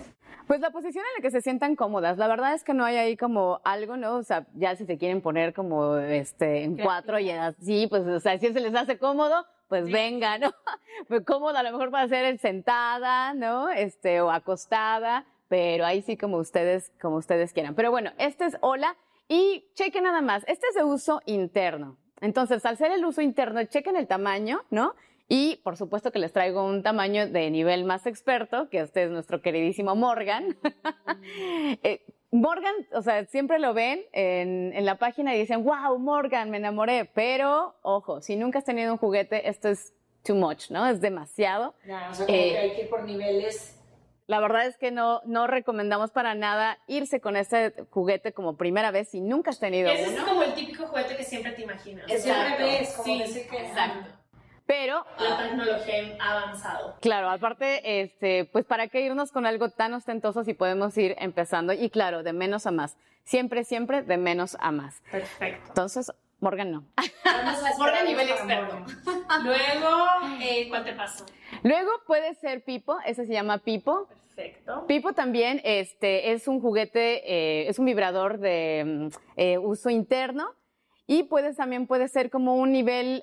Pues 0.46 0.60
la 0.60 0.70
posición 0.70 1.04
en 1.04 1.22
la 1.22 1.22
que 1.22 1.30
se 1.30 1.42
sientan 1.42 1.76
cómodas. 1.76 2.18
La 2.18 2.26
verdad 2.26 2.54
es 2.54 2.64
que 2.64 2.74
no 2.74 2.84
hay 2.84 2.96
ahí 2.96 3.16
como 3.16 3.60
algo, 3.62 3.96
¿no? 3.96 4.16
O 4.16 4.22
sea, 4.24 4.46
ya 4.54 4.74
si 4.74 4.84
se 4.84 4.98
quieren 4.98 5.20
poner 5.20 5.54
como 5.54 5.96
este 5.96 6.64
en 6.64 6.76
cuatro 6.76 7.20
y 7.20 7.30
así, 7.30 7.86
pues, 7.88 8.04
o 8.04 8.18
sea, 8.18 8.36
si 8.36 8.52
se 8.52 8.58
les 8.58 8.74
hace 8.74 8.98
cómodo, 8.98 9.46
pues 9.68 9.84
venga, 9.84 10.38
¿no? 10.38 10.52
Pues 11.08 11.24
cómodo 11.24 11.56
a 11.56 11.62
lo 11.62 11.70
mejor 11.70 11.92
para 11.92 12.08
ser 12.08 12.36
sentada, 12.38 13.32
¿no? 13.34 13.70
Este, 13.70 14.20
o 14.20 14.30
acostada, 14.30 15.24
pero 15.48 15.86
ahí 15.86 16.02
sí 16.02 16.16
como 16.16 16.38
ustedes, 16.38 16.90
como 17.00 17.16
ustedes 17.16 17.52
quieran. 17.52 17.76
Pero 17.76 17.92
bueno, 17.92 18.10
este 18.18 18.46
es 18.46 18.56
hola 18.60 18.96
y 19.28 19.70
cheque 19.74 20.00
nada 20.00 20.20
más. 20.20 20.42
Este 20.48 20.66
es 20.66 20.74
de 20.74 20.82
uso 20.82 21.22
interno. 21.26 21.96
Entonces, 22.20 22.64
al 22.66 22.76
ser 22.76 22.92
el 22.92 23.04
uso 23.04 23.20
interno, 23.20 23.62
chequen 23.64 23.96
el 23.96 24.06
tamaño, 24.06 24.62
¿no? 24.70 24.94
Y 25.28 25.60
por 25.62 25.76
supuesto 25.76 26.10
que 26.10 26.18
les 26.18 26.32
traigo 26.32 26.64
un 26.64 26.82
tamaño 26.82 27.28
de 27.28 27.50
nivel 27.50 27.84
más 27.84 28.06
experto, 28.06 28.68
que 28.68 28.80
este 28.80 29.04
es 29.04 29.10
nuestro 29.10 29.40
queridísimo 29.40 29.94
Morgan. 29.94 30.56
Eh, 31.82 32.02
Morgan, 32.32 32.74
o 32.92 33.02
sea, 33.02 33.24
siempre 33.26 33.58
lo 33.58 33.74
ven 33.74 34.02
en, 34.12 34.84
la 34.84 34.96
página 34.96 35.34
y 35.34 35.38
dicen, 35.38 35.64
wow, 35.64 35.98
Morgan, 35.98 36.50
me 36.50 36.58
enamoré. 36.58 37.10
Pero, 37.12 37.74
ojo, 37.82 38.20
si 38.20 38.36
nunca 38.36 38.58
has 38.60 38.64
tenido 38.64 38.92
un 38.92 38.98
juguete, 38.98 39.48
esto 39.48 39.68
es 39.68 39.92
too 40.22 40.34
much, 40.34 40.70
¿no? 40.70 40.86
Es 40.86 41.00
demasiado. 41.00 41.74
o 42.10 42.14
sea, 42.14 42.26
que 42.26 42.58
hay 42.58 42.72
que 42.74 42.82
ir 42.82 42.88
por 42.88 43.04
niveles 43.04 43.79
la 44.30 44.38
verdad 44.38 44.64
es 44.66 44.76
que 44.76 44.92
no, 44.92 45.20
no 45.24 45.48
recomendamos 45.48 46.12
para 46.12 46.36
nada 46.36 46.78
irse 46.86 47.20
con 47.20 47.36
ese 47.36 47.74
juguete 47.90 48.32
como 48.32 48.56
primera 48.56 48.92
vez 48.92 49.08
si 49.08 49.20
nunca 49.20 49.50
has 49.50 49.58
tenido 49.58 49.90
Ese 49.90 50.14
es 50.14 50.22
como 50.22 50.44
el 50.44 50.54
típico 50.54 50.86
juguete 50.86 51.16
que 51.16 51.24
siempre 51.24 51.50
te 51.50 51.62
imaginas. 51.62 52.04
Es 52.08 52.24
ves, 52.24 52.92
como 52.94 53.26
sí, 53.26 53.48
que... 53.50 53.66
Exacto. 53.66 54.08
Pero 54.66 55.04
la 55.18 55.36
tecnología 55.36 56.16
ha 56.20 56.42
avanzado. 56.42 56.94
Claro, 57.00 57.28
aparte, 57.28 58.02
este, 58.02 58.44
pues 58.44 58.64
para 58.64 58.86
qué 58.86 59.00
irnos 59.00 59.32
con 59.32 59.46
algo 59.46 59.70
tan 59.70 59.94
ostentoso 59.94 60.44
si 60.44 60.54
podemos 60.54 60.96
ir 60.96 61.16
empezando 61.18 61.72
y 61.72 61.90
claro, 61.90 62.22
de 62.22 62.32
menos 62.32 62.68
a 62.68 62.70
más. 62.70 62.96
Siempre, 63.24 63.64
siempre 63.64 64.02
de 64.02 64.16
menos 64.16 64.56
a 64.60 64.70
más. 64.70 65.02
Perfecto. 65.10 65.64
Entonces, 65.66 66.12
Morgan 66.40 66.72
no. 66.72 66.84
Morgan 67.78 68.06
nivel 68.06 68.30
experto. 68.30 68.76
Luego, 69.44 69.96
eh, 70.40 70.68
¿cuál 70.68 70.84
te 70.84 70.92
pasó? 70.94 71.26
Luego 71.62 71.90
puede 72.06 72.34
ser 72.34 72.64
Pipo, 72.64 72.96
ese 73.06 73.26
se 73.26 73.32
llama 73.32 73.58
Pipo. 73.58 74.08
Perfecto. 74.34 74.86
Pipo 74.86 75.12
también 75.12 75.60
este, 75.64 76.32
es 76.32 76.48
un 76.48 76.60
juguete, 76.60 77.22
eh, 77.30 77.68
es 77.68 77.78
un 77.78 77.84
vibrador 77.84 78.38
de 78.38 79.10
eh, 79.36 79.58
uso 79.58 79.90
interno 79.90 80.54
y 81.06 81.24
puede, 81.24 81.54
también 81.54 81.86
puede 81.86 82.08
ser 82.08 82.30
como 82.30 82.54
un 82.54 82.72
nivel 82.72 83.20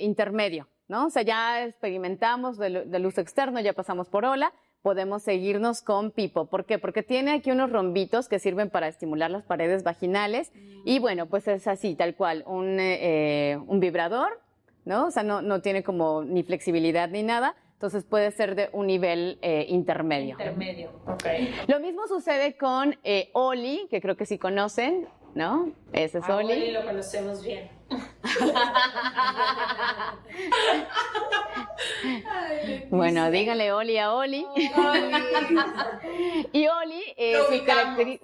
intermedio, 0.00 0.68
¿no? 0.86 1.06
O 1.06 1.10
sea, 1.10 1.22
ya 1.22 1.64
experimentamos 1.64 2.58
del, 2.58 2.90
del 2.90 3.06
uso 3.06 3.20
externo, 3.20 3.58
ya 3.60 3.72
pasamos 3.72 4.08
por 4.08 4.24
Ola, 4.24 4.52
podemos 4.82 5.22
seguirnos 5.22 5.80
con 5.80 6.10
Pipo. 6.10 6.46
¿Por 6.46 6.66
qué? 6.66 6.78
Porque 6.78 7.02
tiene 7.02 7.32
aquí 7.32 7.50
unos 7.50 7.70
rombitos 7.70 8.28
que 8.28 8.38
sirven 8.38 8.68
para 8.68 8.88
estimular 8.88 9.30
las 9.30 9.44
paredes 9.44 9.84
vaginales 9.84 10.52
y 10.84 10.98
bueno, 10.98 11.26
pues 11.26 11.48
es 11.48 11.66
así, 11.68 11.94
tal 11.94 12.14
cual, 12.14 12.42
un, 12.46 12.78
eh, 12.80 13.58
un 13.66 13.80
vibrador, 13.80 14.40
¿no? 14.84 15.06
O 15.06 15.10
sea, 15.10 15.22
no, 15.22 15.40
no, 15.40 15.62
tiene 15.62 15.82
como 15.82 16.24
ni 16.24 16.42
flexibilidad 16.42 17.08
ni 17.08 17.22
nada. 17.22 17.54
Entonces 17.74 18.04
puede 18.04 18.30
ser 18.30 18.54
de 18.54 18.70
un 18.72 18.86
nivel 18.86 19.38
eh, 19.42 19.66
intermedio. 19.68 20.32
Intermedio, 20.32 20.90
ok. 21.06 21.24
Lo 21.66 21.80
mismo 21.80 22.06
sucede 22.06 22.56
con 22.56 22.96
eh, 23.02 23.30
Oli, 23.32 23.88
que 23.90 24.00
creo 24.00 24.16
que 24.16 24.24
sí 24.24 24.38
conocen, 24.38 25.08
¿no? 25.34 25.72
Ese 25.92 26.18
es 26.18 26.28
Oli. 26.28 26.52
Oli 26.52 26.70
lo 26.70 26.84
conocemos 26.84 27.42
bien. 27.44 27.68
Bueno, 32.90 33.30
díganle 33.30 33.72
Oli 33.72 33.98
a 33.98 34.12
Oli. 34.12 34.44
y 36.52 36.66
Oli, 36.66 37.02
eh, 37.16 37.38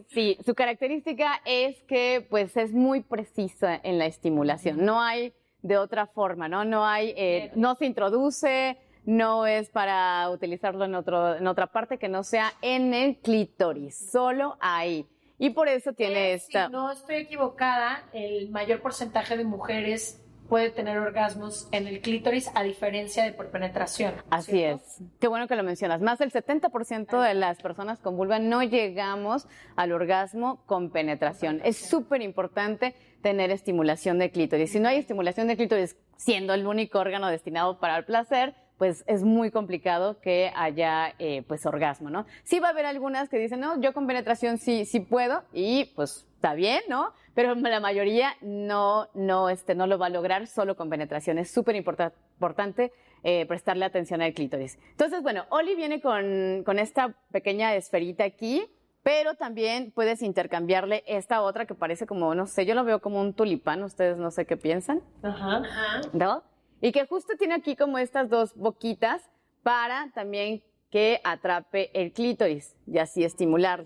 su, 0.09 0.37
su 0.45 0.55
característica 0.55 1.41
es 1.45 1.83
que 1.85 2.27
pues 2.29 2.57
es 2.57 2.73
muy 2.73 3.03
precisa 3.03 3.79
en 3.83 3.99
la 3.99 4.07
estimulación. 4.07 4.85
No 4.85 5.01
hay 5.01 5.33
de 5.63 5.77
otra 5.77 6.07
forma, 6.07 6.49
¿no? 6.49 6.65
No 6.65 6.87
hay, 6.87 7.15
eh, 7.17 7.51
no 7.55 7.75
se 7.75 7.87
introduce, 7.87 8.79
no 9.05 9.47
es 9.47 9.71
para 9.71 10.29
utilizarlo 10.31 10.85
en, 10.85 10.95
otro, 10.95 11.37
en 11.37 11.47
otra 11.47 11.67
parte 11.67 11.99
que 11.99 12.09
no 12.09 12.25
sea 12.25 12.53
en 12.63 12.95
el 12.95 13.19
clítoris, 13.19 14.11
solo 14.11 14.57
ahí. 14.61 15.07
Y 15.39 15.51
por 15.51 15.69
eso 15.69 15.93
tiene 15.93 16.35
esta... 16.35 16.67
Si 16.67 16.73
no 16.73 16.91
estoy 16.91 17.17
equivocada, 17.17 18.05
el 18.13 18.51
mayor 18.51 18.81
porcentaje 18.81 19.37
de 19.37 19.45
mujeres 19.45 20.21
puede 20.49 20.71
tener 20.71 20.99
orgasmos 20.99 21.69
en 21.73 21.87
el 21.87 22.01
clítoris 22.01 22.51
a 22.55 22.63
diferencia 22.63 23.25
de 23.25 23.33
por 23.33 23.51
penetración. 23.51 24.15
Así 24.31 24.63
es. 24.63 25.01
Qué 25.21 25.29
bueno 25.29 25.47
que 25.47 25.57
lo 25.57 25.63
mencionas. 25.63 26.01
Más 26.01 26.19
del 26.19 26.33
70% 26.33 27.23
de 27.23 27.35
las 27.35 27.61
personas 27.61 28.01
con 28.01 28.17
vulva 28.17 28.39
no 28.39 28.63
llegamos 28.63 29.47
al 29.77 29.93
orgasmo 29.93 30.63
con 30.67 30.91
penetración. 30.91 31.61
Es 31.65 31.77
súper 31.77 32.23
importante 32.23 32.95
tener 33.23 33.51
estimulación 33.51 34.19
de 34.19 34.31
clítoris. 34.31 34.73
Si 34.73 34.81
no 34.81 34.89
hay 34.89 34.97
estimulación 34.97 35.49
de 35.49 35.57
clítoris 35.57 35.97
siendo 36.17 36.55
el 36.55 36.67
único 36.67 36.99
órgano 36.99 37.29
destinado 37.29 37.79
para 37.79 37.97
el 37.99 38.05
placer, 38.05 38.55
pues 38.79 39.05
es 39.07 39.25
muy 39.25 39.51
complicado 39.51 40.21
que 40.21 40.53
haya 40.55 41.15
eh, 41.19 41.43
pues 41.47 41.67
orgasmo, 41.67 42.11
¿no? 42.11 42.27
Sí 42.45 42.61
va 42.61 42.69
a 42.69 42.71
haber 42.71 42.87
algunas 42.87 43.29
que 43.29 43.39
dicen, 43.39 43.61
no, 43.61 43.81
yo 43.81 43.93
con 43.93 44.07
penetración 44.07 44.59
sí, 44.59 44.85
sí 44.85 45.01
puedo 45.01 45.43
y 45.53 45.87
pues 45.97 46.27
está 46.37 46.55
bien, 46.55 46.81
¿no? 46.89 47.13
Pero 47.35 47.55
la 47.57 47.81
mayoría 47.81 48.35
no, 48.41 49.09
no, 49.15 49.49
este, 49.51 49.75
no 49.75 49.87
lo 49.87 49.99
va 49.99 50.07
a 50.07 50.11
lograr 50.11 50.47
solo 50.47 50.77
con 50.77 50.89
penetración. 50.89 51.39
Es 51.39 51.51
súper 51.51 51.75
importante 51.75 52.93
eh, 53.25 53.47
prestarle 53.47 53.85
atención 53.85 54.23
al 54.23 54.33
clítoris. 54.33 54.79
Entonces, 54.93 55.23
bueno, 55.23 55.45
Oli 55.51 55.75
viene 55.75 56.01
con, 56.01 56.63
con 56.65 56.79
esta 56.79 57.15
pequeña 57.33 57.75
esferita 57.75 58.23
aquí, 58.23 58.65
pero 59.03 59.35
también 59.35 59.91
puedes 59.91 60.23
intercambiarle 60.23 61.03
esta 61.07 61.43
otra 61.43 61.67
que 61.67 61.75
parece 61.75 62.07
como, 62.07 62.35
no 62.35 62.47
sé, 62.47 62.65
yo 62.65 62.75
lo 62.75 62.85
veo 62.85 63.01
como 63.01 63.21
un 63.21 63.35
tulipán, 63.35 63.83
ustedes 63.83 64.19
no 64.19 64.31
sé 64.31 64.47
qué 64.47 64.57
piensan. 64.57 65.03
Ajá. 65.23 65.63
¿No? 66.13 66.45
Y 66.81 66.93
que 66.93 67.07
justo 67.07 67.35
tiene 67.37 67.55
aquí 67.55 67.77
como 67.77 67.99
estas 67.99 68.29
dos 68.29 68.55
boquitas 68.55 69.23
para 69.63 70.11
también 70.15 70.63
que 70.91 71.21
atrape 71.25 71.91
el 72.01 72.13
clítoris 72.13 72.77
y 72.87 72.99
así 72.99 73.25
estimular 73.25 73.85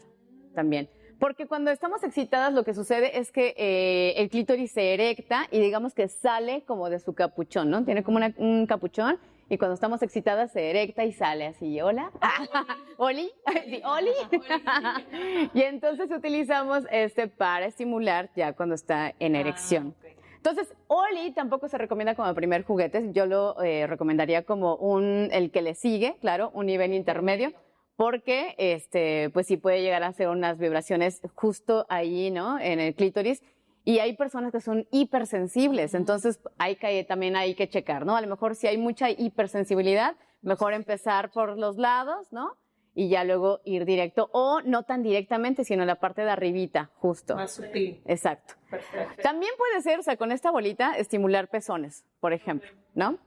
también. 0.55 0.89
Porque 1.19 1.47
cuando 1.47 1.71
estamos 1.71 2.03
excitadas 2.03 2.53
lo 2.53 2.65
que 2.65 2.75
sucede 2.75 3.19
es 3.19 3.31
que 3.31 3.55
eh, 3.57 4.15
el 4.17 4.29
clítoris 4.29 4.73
se 4.73 4.93
erecta 4.93 5.47
y 5.51 5.61
digamos 5.61 5.95
que 5.95 6.09
sale 6.09 6.65
como 6.65 6.91
de 6.91 6.99
su 6.99 7.15
capuchón, 7.15 7.71
¿no? 7.71 7.85
Tiene 7.85 8.03
como 8.03 8.19
un 8.39 8.67
capuchón 8.67 9.19
y 9.49 9.59
cuando 9.59 9.75
estamos 9.75 10.03
excitadas 10.03 10.53
se 10.53 10.71
erecta 10.71 11.05
y 11.05 11.13
sale 11.13 11.47
así, 11.47 11.81
hola, 11.81 12.11
Oli, 12.97 13.31
sí, 13.67 13.83
Oli. 13.85 14.11
y 15.55 15.63
entonces 15.63 16.11
utilizamos 16.11 16.85
este 16.91 17.29
para 17.29 17.67
estimular 17.67 18.31
ya 18.35 18.53
cuando 18.55 18.75
está 18.75 19.15
en 19.19 19.37
erección. 19.37 19.95
Ah, 19.99 20.09
entonces, 20.45 20.75
Oli 20.89 21.31
tampoco 21.31 21.69
se 21.69 21.79
recomienda 21.79 22.17
como 22.17 22.35
primer 22.35 22.65
juguete, 22.65 23.11
yo 23.13 23.27
lo 23.27 23.63
eh, 23.63 23.87
recomendaría 23.87 24.43
como 24.43 24.75
un, 24.75 25.29
el 25.31 25.53
que 25.53 25.63
le 25.63 25.77
sigue, 25.77 26.17
claro, 26.21 26.51
un 26.53 26.67
nivel 26.67 26.93
intermedio, 26.95 27.53
porque 27.95 28.57
este, 28.59 29.31
pues 29.31 29.47
sí 29.47 29.57
puede 29.57 29.83
llegar 29.83 30.03
a 30.03 30.09
hacer 30.09 30.27
unas 30.27 30.59
vibraciones 30.59 31.21
justo 31.37 31.87
ahí, 31.89 32.33
¿no? 32.33 32.59
En 32.59 32.81
el 32.81 32.97
clítoris. 32.97 33.41
Y 33.85 34.01
hay 34.01 34.17
personas 34.17 34.51
que 34.51 34.61
son 34.61 34.89
hipersensibles, 34.91 35.95
entonces 35.95 36.41
hay 36.59 36.75
que, 36.75 37.05
también 37.05 37.37
hay 37.37 37.55
que 37.55 37.69
checar, 37.69 38.05
¿no? 38.05 38.17
A 38.17 38.21
lo 38.21 38.27
mejor 38.27 38.57
si 38.57 38.67
hay 38.67 38.79
mucha 38.79 39.11
hipersensibilidad, 39.11 40.17
mejor 40.41 40.73
empezar 40.73 41.31
por 41.31 41.57
los 41.57 41.77
lados, 41.77 42.33
¿no? 42.33 42.57
Y 42.95 43.09
ya 43.09 43.25
luego 43.25 43.61
ir 43.65 43.85
directo 43.85 44.29
o 44.33 44.61
no 44.63 44.83
tan 44.83 45.03
directamente, 45.03 45.65
sino 45.65 45.85
la 45.85 45.97
parte 45.97 46.23
de 46.23 46.31
arribita, 46.31 46.91
justo. 46.97 47.37
Más 47.37 47.53
sutil. 47.55 48.03
Exacto. 48.07 48.55
Perfecto. 48.71 49.23
También 49.23 49.53
puede 49.57 49.83
ser, 49.83 49.99
o 49.99 50.03
sea, 50.03 50.17
con 50.17 50.33
esta 50.33 50.51
bolita, 50.51 50.97
estimular 50.97 51.49
pezones, 51.49 52.05
por 52.21 52.33
ejemplo, 52.33 52.71
¿no? 52.95 53.19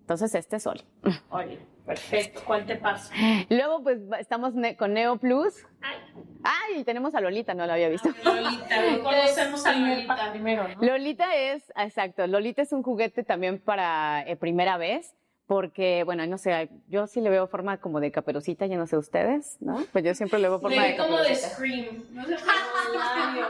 Entonces, 0.00 0.34
este 0.34 0.56
es 0.56 0.66
Oli. 0.66 0.82
Oli, 1.30 1.58
perfecto. 1.86 2.40
¿Cuál 2.44 2.66
te 2.66 2.76
pasa? 2.76 3.14
Luego, 3.48 3.82
pues, 3.82 4.00
estamos 4.18 4.54
con 4.76 4.94
Neo 4.94 5.18
Plus. 5.18 5.54
Ay. 5.80 5.98
Ay, 6.42 6.84
tenemos 6.84 7.14
a 7.14 7.20
Lolita, 7.20 7.54
no 7.54 7.66
lo 7.66 7.72
había 7.72 7.88
visto. 7.88 8.08
Lolita, 8.24 8.76
conocemos 9.02 9.64
a 9.66 9.72
Lolita 9.72 10.30
primero, 10.32 10.68
¿no? 10.68 10.82
Lolita 10.82 11.36
es, 11.36 11.70
exacto, 11.76 12.26
Lolita 12.26 12.62
es 12.62 12.72
un 12.72 12.82
juguete 12.82 13.22
también 13.22 13.58
para 13.58 14.26
eh, 14.26 14.36
primera 14.36 14.78
vez 14.78 15.14
porque, 15.50 16.04
bueno, 16.04 16.24
no 16.28 16.38
sé, 16.38 16.68
yo 16.86 17.08
sí 17.08 17.20
le 17.20 17.28
veo 17.28 17.48
forma 17.48 17.78
como 17.78 17.98
de 17.98 18.12
caperucita, 18.12 18.66
ya 18.66 18.76
no 18.76 18.86
sé 18.86 18.96
ustedes, 18.96 19.56
¿no? 19.58 19.84
Pues 19.90 20.04
yo 20.04 20.14
siempre 20.14 20.38
le 20.38 20.48
veo 20.48 20.60
forma 20.60 20.80
de 20.80 20.94
caperucita. 20.94 21.06
como 21.08 21.28
de 21.28 21.34
Scream, 21.34 22.04
no 22.12 22.24
sé. 22.24 22.36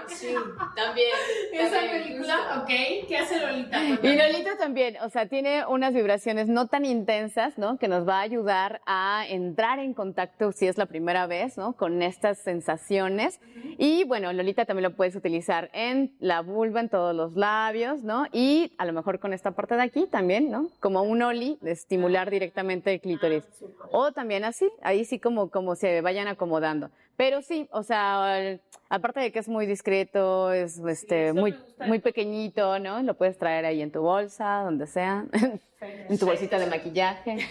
Sí, 0.08 0.34
también. 0.76 1.08
Esa 1.52 1.80
película, 1.80 2.62
ok, 2.62 3.06
¿qué 3.06 3.16
hace 3.18 3.40
Lolita? 3.40 3.82
Y 4.02 4.16
Lolita 4.16 4.56
también, 4.58 4.96
o 5.02 5.08
sea, 5.08 5.26
tiene 5.26 5.64
unas 5.66 5.94
vibraciones 5.94 6.48
no 6.48 6.66
tan 6.66 6.84
intensas, 6.84 7.58
¿no? 7.58 7.78
Que 7.78 7.86
nos 7.86 8.08
va 8.08 8.18
a 8.18 8.22
ayudar 8.22 8.80
a 8.86 9.24
entrar 9.28 9.78
en 9.78 9.94
contacto, 9.94 10.52
si 10.52 10.66
es 10.66 10.78
la 10.78 10.86
primera 10.86 11.26
vez, 11.26 11.56
¿no? 11.56 11.74
Con 11.74 12.02
estas 12.02 12.38
sensaciones. 12.38 13.40
Y, 13.78 14.04
bueno, 14.04 14.32
Lolita 14.32 14.64
también 14.64 14.90
lo 14.90 14.96
puedes 14.96 15.16
utilizar 15.16 15.70
en 15.72 16.14
la 16.18 16.40
vulva, 16.40 16.80
en 16.80 16.88
todos 16.88 17.14
los 17.14 17.34
labios, 17.34 18.02
¿no? 18.02 18.26
Y 18.32 18.72
a 18.78 18.84
lo 18.84 18.92
mejor 18.92 19.20
con 19.20 19.32
esta 19.32 19.52
parte 19.52 19.76
de 19.76 19.82
aquí 19.82 20.06
también, 20.10 20.50
¿no? 20.50 20.70
Como 20.80 21.02
un 21.02 21.22
oli, 21.22 21.58
estimular 21.90 22.30
directamente 22.30 22.94
el 22.94 23.00
clítoris. 23.00 23.42
O 23.90 24.12
también 24.12 24.44
así, 24.44 24.70
ahí 24.80 25.04
sí 25.04 25.18
como, 25.18 25.50
como 25.50 25.74
se 25.74 26.02
vayan 26.02 26.28
acomodando. 26.28 26.88
Pero 27.16 27.42
sí, 27.42 27.68
o 27.72 27.82
sea, 27.82 28.60
aparte 28.88 29.18
de 29.18 29.32
que 29.32 29.40
es 29.40 29.48
muy 29.48 29.66
discreto, 29.66 30.52
es 30.52 30.78
este, 30.78 31.32
muy, 31.32 31.56
muy 31.84 31.98
pequeñito, 31.98 32.78
¿no? 32.78 33.02
Lo 33.02 33.14
puedes 33.14 33.36
traer 33.38 33.64
ahí 33.64 33.82
en 33.82 33.90
tu 33.90 34.02
bolsa, 34.02 34.62
donde 34.62 34.86
sea, 34.86 35.26
en 35.80 36.16
tu 36.16 36.26
bolsita 36.26 36.60
de 36.60 36.66
maquillaje, 36.66 37.32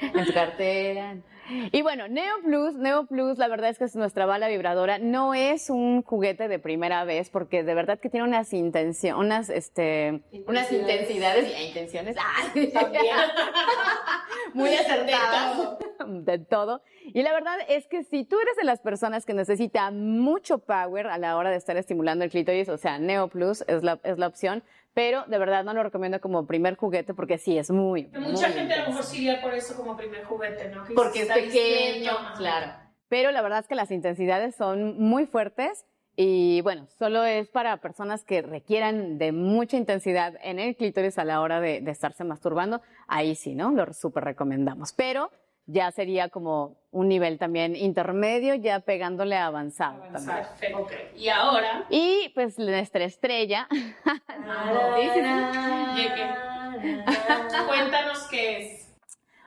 en 0.00 0.24
tu 0.24 0.32
cartera. 0.32 1.16
Y 1.72 1.82
bueno, 1.82 2.08
Neo 2.08 2.40
Plus, 2.42 2.74
Neo 2.74 3.06
Plus, 3.06 3.38
la 3.38 3.48
verdad 3.48 3.70
es 3.70 3.78
que 3.78 3.84
es 3.84 3.96
nuestra 3.96 4.26
bala 4.26 4.48
vibradora. 4.48 4.98
No 4.98 5.34
es 5.34 5.70
un 5.70 6.02
juguete 6.02 6.48
de 6.48 6.58
primera 6.58 7.04
vez, 7.04 7.30
porque 7.30 7.62
de 7.62 7.74
verdad 7.74 8.00
que 8.00 8.08
tiene 8.08 8.26
unas 8.26 8.52
intenciones, 8.52 9.18
unas, 9.18 9.50
este, 9.50 10.22
unas 10.46 10.70
intensidades 10.72 11.48
y 11.48 11.68
intenciones. 11.68 12.16
Muy 14.54 14.74
acertadas. 14.74 15.78
De 16.06 16.38
todo. 16.38 16.82
Y 17.06 17.22
la 17.22 17.32
verdad 17.32 17.56
es 17.68 17.86
que 17.86 18.04
si 18.04 18.24
tú 18.24 18.38
eres 18.40 18.56
de 18.56 18.64
las 18.64 18.80
personas 18.80 19.24
que 19.24 19.34
necesita 19.34 19.90
mucho 19.90 20.58
power 20.58 21.06
a 21.06 21.18
la 21.18 21.36
hora 21.36 21.50
de 21.50 21.56
estar 21.56 21.76
estimulando 21.76 22.24
el 22.24 22.30
clítoris, 22.30 22.68
o 22.68 22.76
sea, 22.76 22.98
Neo 22.98 23.28
Plus 23.28 23.64
es 23.68 23.82
la, 23.82 24.00
es 24.02 24.18
la 24.18 24.26
opción, 24.26 24.62
pero 24.94 25.24
de 25.26 25.38
verdad 25.38 25.64
no 25.64 25.74
lo 25.74 25.82
recomiendo 25.82 26.20
como 26.20 26.46
primer 26.46 26.76
juguete 26.76 27.12
porque 27.14 27.36
sí 27.36 27.58
es 27.58 27.70
muy. 27.70 28.06
mucha 28.18 28.48
gente 28.50 28.74
a 28.74 28.82
lo 28.82 28.88
mejor 28.88 29.02
sí 29.02 29.18
iría 29.18 29.42
por 29.42 29.52
eso 29.52 29.76
como 29.76 29.96
primer 29.96 30.24
juguete, 30.24 30.68
¿no? 30.70 30.84
porque 30.94 31.22
es 31.22 31.28
pequeño, 31.28 32.12
claro. 32.36 32.72
Pero 33.08 33.32
la 33.32 33.42
verdad 33.42 33.58
es 33.60 33.68
que 33.68 33.74
las 33.74 33.90
intensidades 33.90 34.54
son 34.54 34.98
muy 34.98 35.26
fuertes 35.26 35.84
y 36.16 36.60
bueno, 36.62 36.86
solo 36.98 37.24
es 37.24 37.48
para 37.48 37.76
personas 37.78 38.24
que 38.24 38.40
requieran 38.40 39.18
de 39.18 39.32
mucha 39.32 39.76
intensidad 39.76 40.34
en 40.42 40.60
el 40.60 40.76
clítoris 40.76 41.18
a 41.18 41.24
la 41.24 41.40
hora 41.40 41.60
de, 41.60 41.80
de 41.80 41.90
estarse 41.90 42.22
masturbando. 42.22 42.80
Ahí 43.08 43.34
sí, 43.34 43.54
¿no? 43.54 43.72
Lo 43.72 43.92
súper 43.92 44.24
recomendamos. 44.24 44.92
Pero 44.92 45.30
ya 45.66 45.90
sería 45.90 46.28
como 46.28 46.76
un 46.90 47.08
nivel 47.08 47.38
también 47.38 47.76
intermedio, 47.76 48.54
ya 48.54 48.80
pegándole 48.80 49.36
a 49.36 49.46
avanzado. 49.46 50.02
Perfecto. 50.12 50.86
Y 51.16 51.28
ahora. 51.28 51.86
Y 51.90 52.30
pues 52.34 52.58
nuestra 52.58 53.04
estrella. 53.04 53.68
Cuéntanos 57.66 58.18
qué 58.30 58.58
es. 58.58 58.84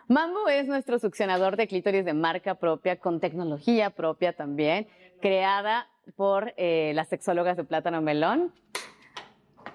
Mambo 0.08 0.48
es 0.48 0.68
nuestro 0.68 1.00
succionador 1.00 1.58
de 1.58 1.68
clítoris 1.68 2.06
de 2.06 2.14
marca 2.14 2.56
propia, 2.56 2.98
con 2.98 3.20
tecnología 3.20 3.90
propia 3.90 4.32
también, 4.32 4.88
creada 5.22 5.90
por 6.16 6.54
eh, 6.56 6.94
las 6.96 7.10
sexólogas 7.10 7.58
de 7.58 7.66
Plátano 7.66 8.02
Melón. 8.02 8.54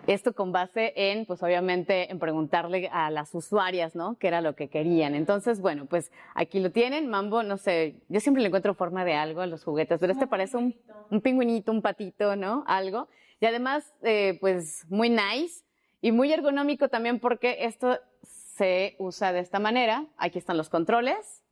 Esto 0.06 0.34
con 0.34 0.50
base 0.50 0.92
en, 0.96 1.26
pues 1.26 1.42
obviamente, 1.44 2.10
en 2.10 2.18
preguntarle 2.18 2.88
a 2.92 3.10
las 3.10 3.32
usuarias, 3.34 3.94
¿no? 3.94 4.16
¿Qué 4.18 4.26
era 4.26 4.40
lo 4.40 4.56
que 4.56 4.68
querían? 4.68 5.14
Entonces, 5.14 5.60
bueno, 5.60 5.86
pues 5.86 6.10
aquí 6.34 6.58
lo 6.58 6.72
tienen. 6.72 7.08
Mambo, 7.08 7.44
no 7.44 7.56
sé, 7.56 7.96
yo 8.08 8.18
siempre 8.18 8.42
le 8.42 8.48
encuentro 8.48 8.74
forma 8.74 9.04
de 9.04 9.14
algo 9.14 9.42
a 9.42 9.46
los 9.46 9.62
juguetes, 9.62 10.00
pero 10.00 10.12
este 10.12 10.26
parece 10.26 10.56
un, 10.56 10.74
un 11.10 11.20
pingüinito, 11.20 11.70
un 11.70 11.82
patito, 11.82 12.34
¿no? 12.34 12.64
Algo. 12.66 13.06
Y 13.40 13.46
además, 13.46 13.94
eh, 14.02 14.38
pues 14.40 14.84
muy 14.88 15.08
nice 15.08 15.64
y 16.00 16.10
muy 16.10 16.32
ergonómico 16.32 16.88
también 16.88 17.20
porque 17.20 17.58
esto 17.60 17.98
se 18.22 18.96
usa 18.98 19.32
de 19.32 19.38
esta 19.40 19.60
manera. 19.60 20.06
Aquí 20.16 20.38
están 20.38 20.56
los 20.56 20.68
controles 20.68 21.42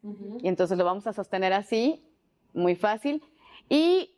y 0.41 0.49
entonces 0.49 0.77
lo 0.77 0.85
vamos 0.85 1.07
a 1.07 1.13
sostener 1.13 1.53
así, 1.53 2.03
muy 2.53 2.75
fácil. 2.75 3.23
Y 3.69 4.15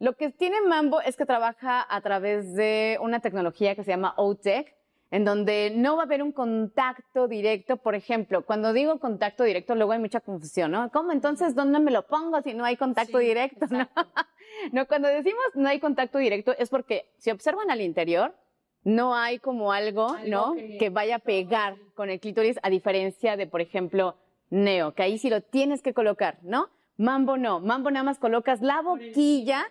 Lo 0.00 0.14
que 0.14 0.30
tiene 0.30 0.60
Mambo 0.62 1.00
es 1.00 1.16
que 1.16 1.26
trabaja 1.26 1.86
a 1.88 2.00
través 2.00 2.54
de 2.54 2.98
una 3.00 3.20
tecnología 3.20 3.74
que 3.74 3.84
se 3.84 3.90
llama 3.90 4.14
OTEC, 4.16 4.74
en 5.10 5.24
donde 5.24 5.72
no 5.74 5.96
va 5.96 6.02
a 6.02 6.06
haber 6.06 6.22
un 6.22 6.32
contacto 6.32 7.28
directo. 7.28 7.76
Por 7.76 7.94
ejemplo, 7.94 8.44
cuando 8.44 8.72
digo 8.72 8.98
contacto 8.98 9.44
directo, 9.44 9.76
luego 9.76 9.92
hay 9.92 10.00
mucha 10.00 10.20
confusión, 10.20 10.72
¿no? 10.72 10.90
¿Cómo 10.90 11.12
entonces 11.12 11.54
dónde 11.54 11.78
me 11.78 11.92
lo 11.92 12.06
pongo 12.06 12.42
si 12.42 12.52
no 12.54 12.64
hay 12.64 12.76
contacto 12.76 13.18
directo? 13.18 13.66
¿no? 13.70 13.88
no, 14.72 14.86
cuando 14.86 15.08
decimos 15.08 15.44
no 15.54 15.68
hay 15.68 15.78
contacto 15.78 16.18
directo 16.18 16.52
es 16.58 16.68
porque 16.68 17.12
si 17.18 17.30
observan 17.30 17.70
al 17.70 17.80
interior, 17.80 18.34
no 18.82 19.14
hay 19.14 19.38
como 19.38 19.72
algo, 19.72 20.16
¿no? 20.26 20.54
Que, 20.78 20.90
vaya 20.90 21.16
a 21.16 21.20
pegar 21.20 21.76
con 21.94 22.10
el 22.10 22.20
clítoris, 22.20 22.58
a 22.62 22.68
diferencia 22.68 23.36
de, 23.36 23.46
por 23.46 23.60
ejemplo, 23.60 24.16
Neo, 24.50 24.94
que 24.94 25.02
ahí 25.02 25.18
sí 25.18 25.30
lo 25.30 25.40
tienes 25.40 25.80
que 25.80 25.94
colocar, 25.94 26.38
¿no? 26.42 26.68
Mambo 26.96 27.36
no, 27.36 27.60
Mambo 27.60 27.90
nada 27.90 28.04
más 28.04 28.18
colocas 28.18 28.60
la 28.60 28.82
boquilla 28.82 29.64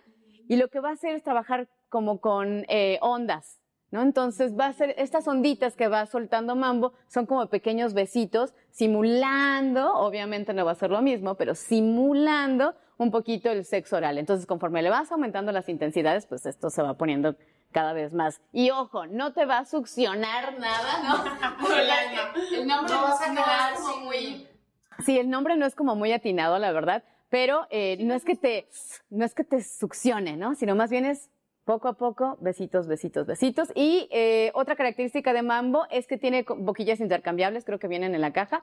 y 0.48 0.56
lo 0.56 0.68
que 0.68 0.80
va 0.80 0.90
a 0.90 0.92
hacer 0.92 1.14
es 1.14 1.22
trabajar 1.22 1.68
como 1.88 2.20
con 2.20 2.64
eh, 2.68 2.98
ondas, 3.00 3.60
¿no? 3.90 4.02
Entonces 4.02 4.58
va 4.58 4.66
a 4.66 4.72
ser, 4.72 4.94
estas 4.98 5.28
onditas 5.28 5.76
que 5.76 5.88
va 5.88 6.06
soltando 6.06 6.56
Mambo 6.56 6.92
son 7.06 7.26
como 7.26 7.46
pequeños 7.48 7.94
besitos, 7.94 8.54
simulando, 8.70 9.94
obviamente 9.94 10.52
no 10.52 10.64
va 10.64 10.72
a 10.72 10.76
ser 10.76 10.90
lo 10.90 11.02
mismo, 11.02 11.36
pero 11.36 11.54
simulando 11.54 12.74
un 12.96 13.10
poquito 13.10 13.50
el 13.50 13.64
sexo 13.64 13.96
oral. 13.96 14.18
Entonces, 14.18 14.46
conforme 14.46 14.82
le 14.82 14.90
vas 14.90 15.10
aumentando 15.10 15.52
las 15.52 15.68
intensidades, 15.68 16.26
pues 16.26 16.46
esto 16.46 16.70
se 16.70 16.82
va 16.82 16.94
poniendo 16.94 17.36
cada 17.72 17.92
vez 17.92 18.12
más. 18.12 18.40
Y 18.52 18.70
ojo, 18.70 19.06
no 19.06 19.32
te 19.32 19.44
va 19.44 19.58
a 19.58 19.64
succionar 19.64 20.58
nada, 20.58 21.02
¿no? 21.02 21.76
el 22.56 22.66
nombre 22.66 22.94
no, 22.94 23.08
es 23.08 23.80
como 23.80 24.04
muy... 24.04 24.48
Sí, 25.04 25.18
el 25.18 25.28
nombre 25.28 25.56
no 25.56 25.66
es 25.66 25.74
como 25.74 25.96
muy 25.96 26.12
atinado, 26.12 26.58
la 26.58 26.70
verdad, 26.70 27.02
pero 27.34 27.66
eh, 27.70 27.96
no 27.98 28.14
es 28.14 28.24
que 28.24 28.36
te, 28.36 28.68
no 29.10 29.24
es 29.24 29.34
que 29.34 29.42
te 29.42 29.60
succione, 29.60 30.36
¿no? 30.36 30.54
Sino 30.54 30.76
más 30.76 30.88
bien 30.88 31.04
es 31.04 31.30
poco 31.64 31.88
a 31.88 31.94
poco, 31.94 32.38
besitos, 32.40 32.86
besitos, 32.86 33.26
besitos. 33.26 33.72
Y 33.74 34.06
eh, 34.12 34.52
otra 34.54 34.76
característica 34.76 35.32
de 35.32 35.42
Mambo 35.42 35.84
es 35.90 36.06
que 36.06 36.16
tiene 36.16 36.44
boquillas 36.48 37.00
intercambiables, 37.00 37.64
creo 37.64 37.80
que 37.80 37.88
vienen 37.88 38.14
en 38.14 38.20
la 38.20 38.32
caja. 38.32 38.62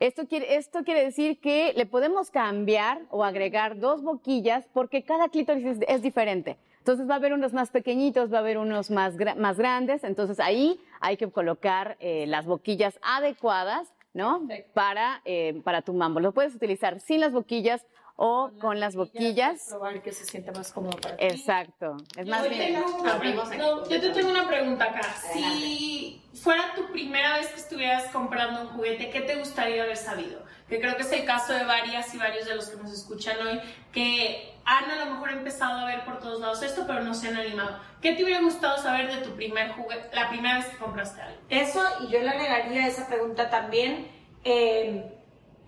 Esto 0.00 0.26
quiere, 0.26 0.56
esto 0.56 0.82
quiere 0.82 1.04
decir 1.04 1.38
que 1.38 1.72
le 1.76 1.86
podemos 1.86 2.32
cambiar 2.32 3.02
o 3.10 3.22
agregar 3.22 3.78
dos 3.78 4.02
boquillas 4.02 4.66
porque 4.72 5.04
cada 5.04 5.28
clítoris 5.28 5.78
es 5.86 6.02
diferente. 6.02 6.56
Entonces 6.80 7.08
va 7.08 7.14
a 7.14 7.18
haber 7.18 7.34
unos 7.34 7.52
más 7.52 7.70
pequeñitos, 7.70 8.32
va 8.32 8.38
a 8.38 8.40
haber 8.40 8.58
unos 8.58 8.90
más, 8.90 9.14
más 9.36 9.58
grandes. 9.58 10.02
Entonces 10.02 10.40
ahí 10.40 10.80
hay 11.00 11.18
que 11.18 11.30
colocar 11.30 11.96
eh, 12.00 12.26
las 12.26 12.46
boquillas 12.46 12.98
adecuadas, 13.00 13.94
¿no? 14.12 14.48
Para, 14.74 15.22
eh, 15.24 15.60
para 15.62 15.82
tu 15.82 15.92
mambo. 15.92 16.18
Lo 16.18 16.32
puedes 16.32 16.52
utilizar 16.54 16.98
sin 16.98 17.20
las 17.20 17.30
boquillas 17.30 17.86
o 18.20 18.50
con, 18.60 18.80
las 18.80 18.96
boquillas. 18.96 19.66
Probar 19.68 20.02
que 20.02 20.12
se 20.12 20.24
sienta 20.24 20.50
más 20.50 20.72
cómodo 20.72 20.98
para 20.98 21.16
ti. 21.16 21.24
Exacto. 21.24 21.96
Es 22.16 22.26
más 22.26 22.48
bien. 22.50 22.82
yo 23.88 24.00
te 24.00 24.10
tengo 24.10 24.30
una 24.30 24.48
pregunta 24.48 24.86
acá. 24.86 25.02
Si 25.32 26.20
fuera 26.34 26.74
tu 26.74 26.90
primera 26.90 27.38
vez 27.38 27.46
que 27.46 27.60
estuvieras 27.60 28.10
comprando 28.10 28.62
un 28.62 28.68
juguete, 28.70 29.10
¿qué 29.10 29.20
te 29.20 29.36
gustaría 29.36 29.84
haber 29.84 29.96
sabido? 29.96 30.42
Que 30.68 30.80
creo 30.80 30.96
que 30.96 31.02
es 31.02 31.12
el 31.12 31.24
caso 31.24 31.52
de 31.52 31.64
varias 31.64 32.12
y 32.12 32.18
varios 32.18 32.46
de 32.46 32.56
los 32.56 32.68
que 32.68 32.82
nos 32.82 32.92
escuchan 32.92 33.36
hoy, 33.46 33.60
que 33.92 34.52
han 34.64 34.90
a 34.90 35.04
lo 35.04 35.12
mejor 35.12 35.30
empezado 35.30 35.78
a 35.78 35.84
ver 35.84 36.04
por 36.04 36.18
todos 36.18 36.40
lados 36.40 36.60
esto, 36.64 36.84
pero 36.88 37.04
no 37.04 37.14
se 37.14 37.28
han 37.28 37.36
animado. 37.36 37.78
¿Qué 38.02 38.14
te 38.14 38.24
hubiera 38.24 38.40
gustado 38.40 38.78
saber 38.78 39.14
de 39.14 39.22
tu 39.22 39.36
primer 39.36 39.70
juguete, 39.74 40.10
la 40.12 40.28
primera 40.28 40.56
vez 40.56 40.66
que 40.66 40.76
compraste 40.76 41.20
algo? 41.20 41.40
Eso, 41.50 41.80
y 42.00 42.12
yo 42.12 42.18
le 42.18 42.30
agregaría 42.30 42.88
esa 42.88 43.06
pregunta 43.06 43.48
también. 43.48 44.08
Eh, 44.42 45.17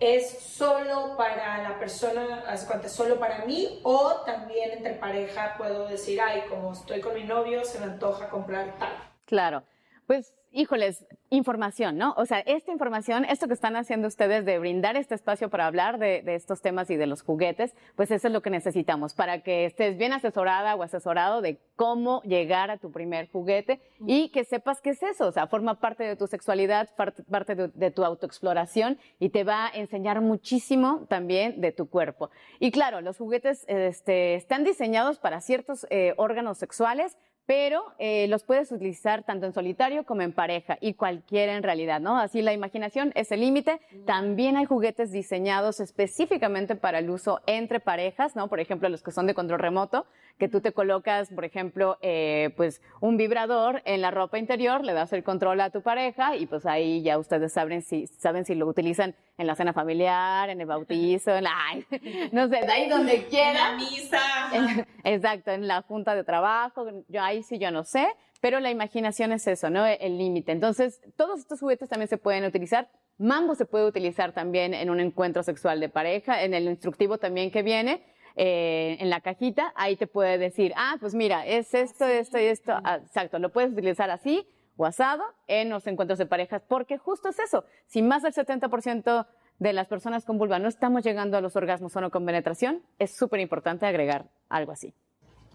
es 0.01 0.39
solo 0.39 1.15
para 1.15 1.61
la 1.61 1.77
persona, 1.77 2.43
hace 2.47 2.65
cuenta, 2.65 2.89
solo 2.89 3.19
para 3.19 3.45
mí, 3.45 3.79
o 3.83 4.23
también 4.25 4.71
entre 4.71 4.95
pareja 4.95 5.53
puedo 5.59 5.87
decir, 5.87 6.19
ay, 6.19 6.41
como 6.49 6.73
estoy 6.73 7.01
con 7.01 7.13
mi 7.13 7.23
novio, 7.23 7.63
se 7.63 7.79
me 7.79 7.85
antoja 7.85 8.27
comprar 8.27 8.75
tal. 8.79 8.89
Claro, 9.25 9.63
pues 10.07 10.33
híjoles, 10.51 11.05
información, 11.29 11.97
¿no? 11.97 12.13
O 12.17 12.25
sea, 12.25 12.39
esta 12.39 12.71
información, 12.71 13.23
esto 13.25 13.47
que 13.47 13.53
están 13.53 13.75
haciendo 13.75 14.07
ustedes 14.07 14.45
de 14.45 14.59
brindar 14.59 14.97
este 14.97 15.15
espacio 15.15 15.49
para 15.49 15.65
hablar 15.65 15.97
de, 15.97 16.23
estos 16.35 16.61
temas 16.61 16.89
y 16.89 16.97
de 16.97 17.07
los 17.07 17.21
juguetes, 17.21 17.73
pues 17.95 18.11
eso 18.11 18.27
es 18.27 18.33
lo 18.33 18.41
que 18.41 18.49
necesitamos 18.49 19.13
para 19.13 19.41
que 19.41 19.65
estés 19.65 19.97
bien 19.97 20.13
asesorada 20.13 20.75
o 20.75 20.83
asesorado 20.83 21.41
de 21.41 21.59
cómo 21.75 22.21
llegar 22.23 22.69
a 22.69 22.77
tu 22.77 22.91
primer 22.91 23.29
juguete 23.31 23.81
y 24.05 24.29
que 24.29 24.43
sepas 24.43 24.81
qué 24.81 24.91
es 24.91 25.01
eso, 25.03 25.27
o 25.27 25.31
sea, 25.31 25.47
forma 25.47 25.79
parte 25.79 26.03
de 26.03 26.15
tu 26.15 26.27
sexualidad, 26.27 26.89
parte, 26.95 27.55
de, 27.55 27.91
tu 27.91 28.03
autoexploración 28.03 28.99
y 29.19 29.29
te 29.29 29.43
va 29.43 29.67
a 29.67 29.69
enseñar 29.69 30.21
muchísimo 30.21 31.05
también 31.07 31.61
de 31.61 31.71
tu 31.71 31.89
cuerpo. 31.89 32.29
Y 32.59 32.71
claro, 32.71 33.01
los 33.01 33.17
juguetes 33.17 33.63
este, 33.67 34.35
están 34.35 34.63
diseñados 34.63 35.17
para 35.17 35.39
ciertos 35.39 35.87
eh, 35.89 36.13
órganos 36.17 36.57
sexuales, 36.57 37.17
pero 37.45 37.83
eh, 37.99 38.27
los 38.27 38.43
puedes 38.43 38.71
utilizar 38.71 39.23
tanto 39.23 39.45
en 39.45 39.53
solitario 39.53 40.05
como 40.05 40.21
en 40.21 40.31
pareja 40.31 40.77
y 40.79 40.93
cualquiera 40.93 41.55
en 41.55 41.63
realidad, 41.63 41.99
¿no? 41.99 42.17
Así 42.17 42.41
la 42.41 42.53
imaginación 42.53 43.11
es 43.15 43.31
el 43.31 43.41
límite. 43.41 43.81
También 44.05 44.57
hay 44.57 44.65
juguetes 44.65 45.11
diseñados 45.11 45.79
específicamente 45.79 46.75
para 46.75 46.99
el 46.99 47.09
uso 47.09 47.41
entre 47.47 47.79
parejas, 47.79 48.35
¿no? 48.35 48.47
Por 48.47 48.59
ejemplo, 48.59 48.89
los 48.89 49.03
que 49.03 49.11
son 49.11 49.27
de 49.27 49.33
control 49.33 49.59
remoto, 49.59 50.05
que 50.41 50.49
tú 50.49 50.59
te 50.59 50.71
colocas, 50.71 51.29
por 51.29 51.45
ejemplo, 51.45 51.99
eh, 52.01 52.49
pues 52.57 52.81
un 52.99 53.15
vibrador 53.15 53.83
en 53.85 54.01
la 54.01 54.09
ropa 54.09 54.39
interior, 54.39 54.83
le 54.83 54.91
das 54.91 55.13
el 55.13 55.23
control 55.23 55.61
a 55.61 55.69
tu 55.69 55.83
pareja 55.83 56.35
y 56.35 56.47
pues 56.47 56.65
ahí 56.65 57.03
ya 57.03 57.19
ustedes 57.19 57.53
saben 57.53 57.83
si, 57.83 58.07
saben 58.07 58.43
si 58.43 58.55
lo 58.55 58.65
utilizan 58.65 59.13
en 59.37 59.45
la 59.45 59.53
cena 59.53 59.71
familiar, 59.71 60.49
en 60.49 60.59
el 60.59 60.65
bautizo, 60.65 61.35
en 61.35 61.43
la, 61.43 61.55
no 62.31 62.49
sé, 62.49 62.55
de 62.55 62.71
ahí 62.71 62.89
donde 62.89 63.27
quiera. 63.27 63.49
En 63.51 63.55
la 63.55 63.75
misa. 63.75 64.87
exacto, 65.03 65.51
en 65.51 65.67
la 65.67 65.83
junta 65.83 66.15
de 66.15 66.23
trabajo, 66.23 66.87
yo 67.07 67.21
ahí 67.21 67.43
sí 67.43 67.59
yo 67.59 67.69
no 67.69 67.83
sé, 67.83 68.07
pero 68.39 68.59
la 68.59 68.71
imaginación 68.71 69.33
es 69.33 69.45
eso, 69.45 69.69
¿no? 69.69 69.85
El 69.85 70.17
límite. 70.17 70.53
Entonces, 70.53 71.01
todos 71.17 71.39
estos 71.39 71.59
juguetes 71.59 71.87
también 71.87 72.09
se 72.09 72.17
pueden 72.17 72.45
utilizar. 72.45 72.89
Mambo 73.19 73.53
se 73.53 73.65
puede 73.65 73.85
utilizar 73.85 74.31
también 74.31 74.73
en 74.73 74.89
un 74.89 74.99
encuentro 74.99 75.43
sexual 75.43 75.79
de 75.79 75.89
pareja, 75.89 76.41
en 76.41 76.55
el 76.55 76.63
instructivo 76.63 77.19
también 77.19 77.51
que 77.51 77.61
viene. 77.61 78.01
Eh, 78.35 78.97
en 78.99 79.09
la 79.09 79.21
cajita, 79.21 79.73
ahí 79.75 79.95
te 79.95 80.07
puede 80.07 80.37
decir, 80.37 80.73
ah, 80.75 80.95
pues 80.99 81.13
mira, 81.13 81.45
es 81.45 81.73
esto, 81.73 82.05
esto 82.05 82.39
y 82.39 82.45
esto. 82.45 82.73
Ah, 82.83 82.99
exacto, 83.03 83.39
lo 83.39 83.49
puedes 83.49 83.71
utilizar 83.71 84.09
así 84.09 84.47
o 84.77 84.85
asado 84.85 85.23
en 85.47 85.69
los 85.69 85.85
encuentros 85.87 86.17
de 86.17 86.25
parejas, 86.25 86.63
porque 86.67 86.97
justo 86.97 87.29
es 87.29 87.39
eso. 87.39 87.65
Si 87.87 88.01
más 88.01 88.23
del 88.23 88.33
70% 88.33 89.27
de 89.59 89.73
las 89.73 89.87
personas 89.87 90.25
con 90.25 90.37
vulva 90.37 90.59
no 90.59 90.67
estamos 90.67 91.03
llegando 91.03 91.37
a 91.37 91.41
los 91.41 91.55
orgasmos 91.55 91.91
solo 91.91 92.09
con 92.09 92.25
penetración, 92.25 92.83
es 92.97 93.15
súper 93.15 93.39
importante 93.41 93.85
agregar 93.85 94.25
algo 94.49 94.71
así. 94.71 94.93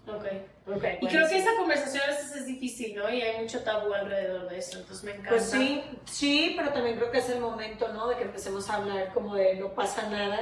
Ok, 0.07 0.23
ok. 0.67 0.83
Y 1.01 1.07
creo 1.07 1.27
que 1.27 1.37
esa 1.37 1.49
conversación 1.57 2.01
a 2.03 2.07
veces 2.07 2.33
es 2.33 2.45
difícil, 2.45 2.95
¿no? 2.95 3.09
Y 3.09 3.21
hay 3.21 3.41
mucho 3.41 3.61
tabú 3.63 3.93
alrededor 3.93 4.47
de 4.47 4.59
eso, 4.59 4.79
entonces 4.79 5.03
me 5.03 5.11
encanta. 5.11 5.31
Pues 5.31 5.49
sí, 5.49 5.83
sí, 6.05 6.53
pero 6.55 6.71
también 6.71 6.95
creo 6.95 7.11
que 7.11 7.17
es 7.17 7.29
el 7.29 7.41
momento, 7.41 7.89
¿no? 7.89 8.07
De 8.07 8.15
que 8.15 8.23
empecemos 8.23 8.69
a 8.69 8.75
hablar 8.75 9.13
como 9.13 9.35
de 9.35 9.55
no 9.55 9.73
pasa 9.73 10.09
nada 10.09 10.39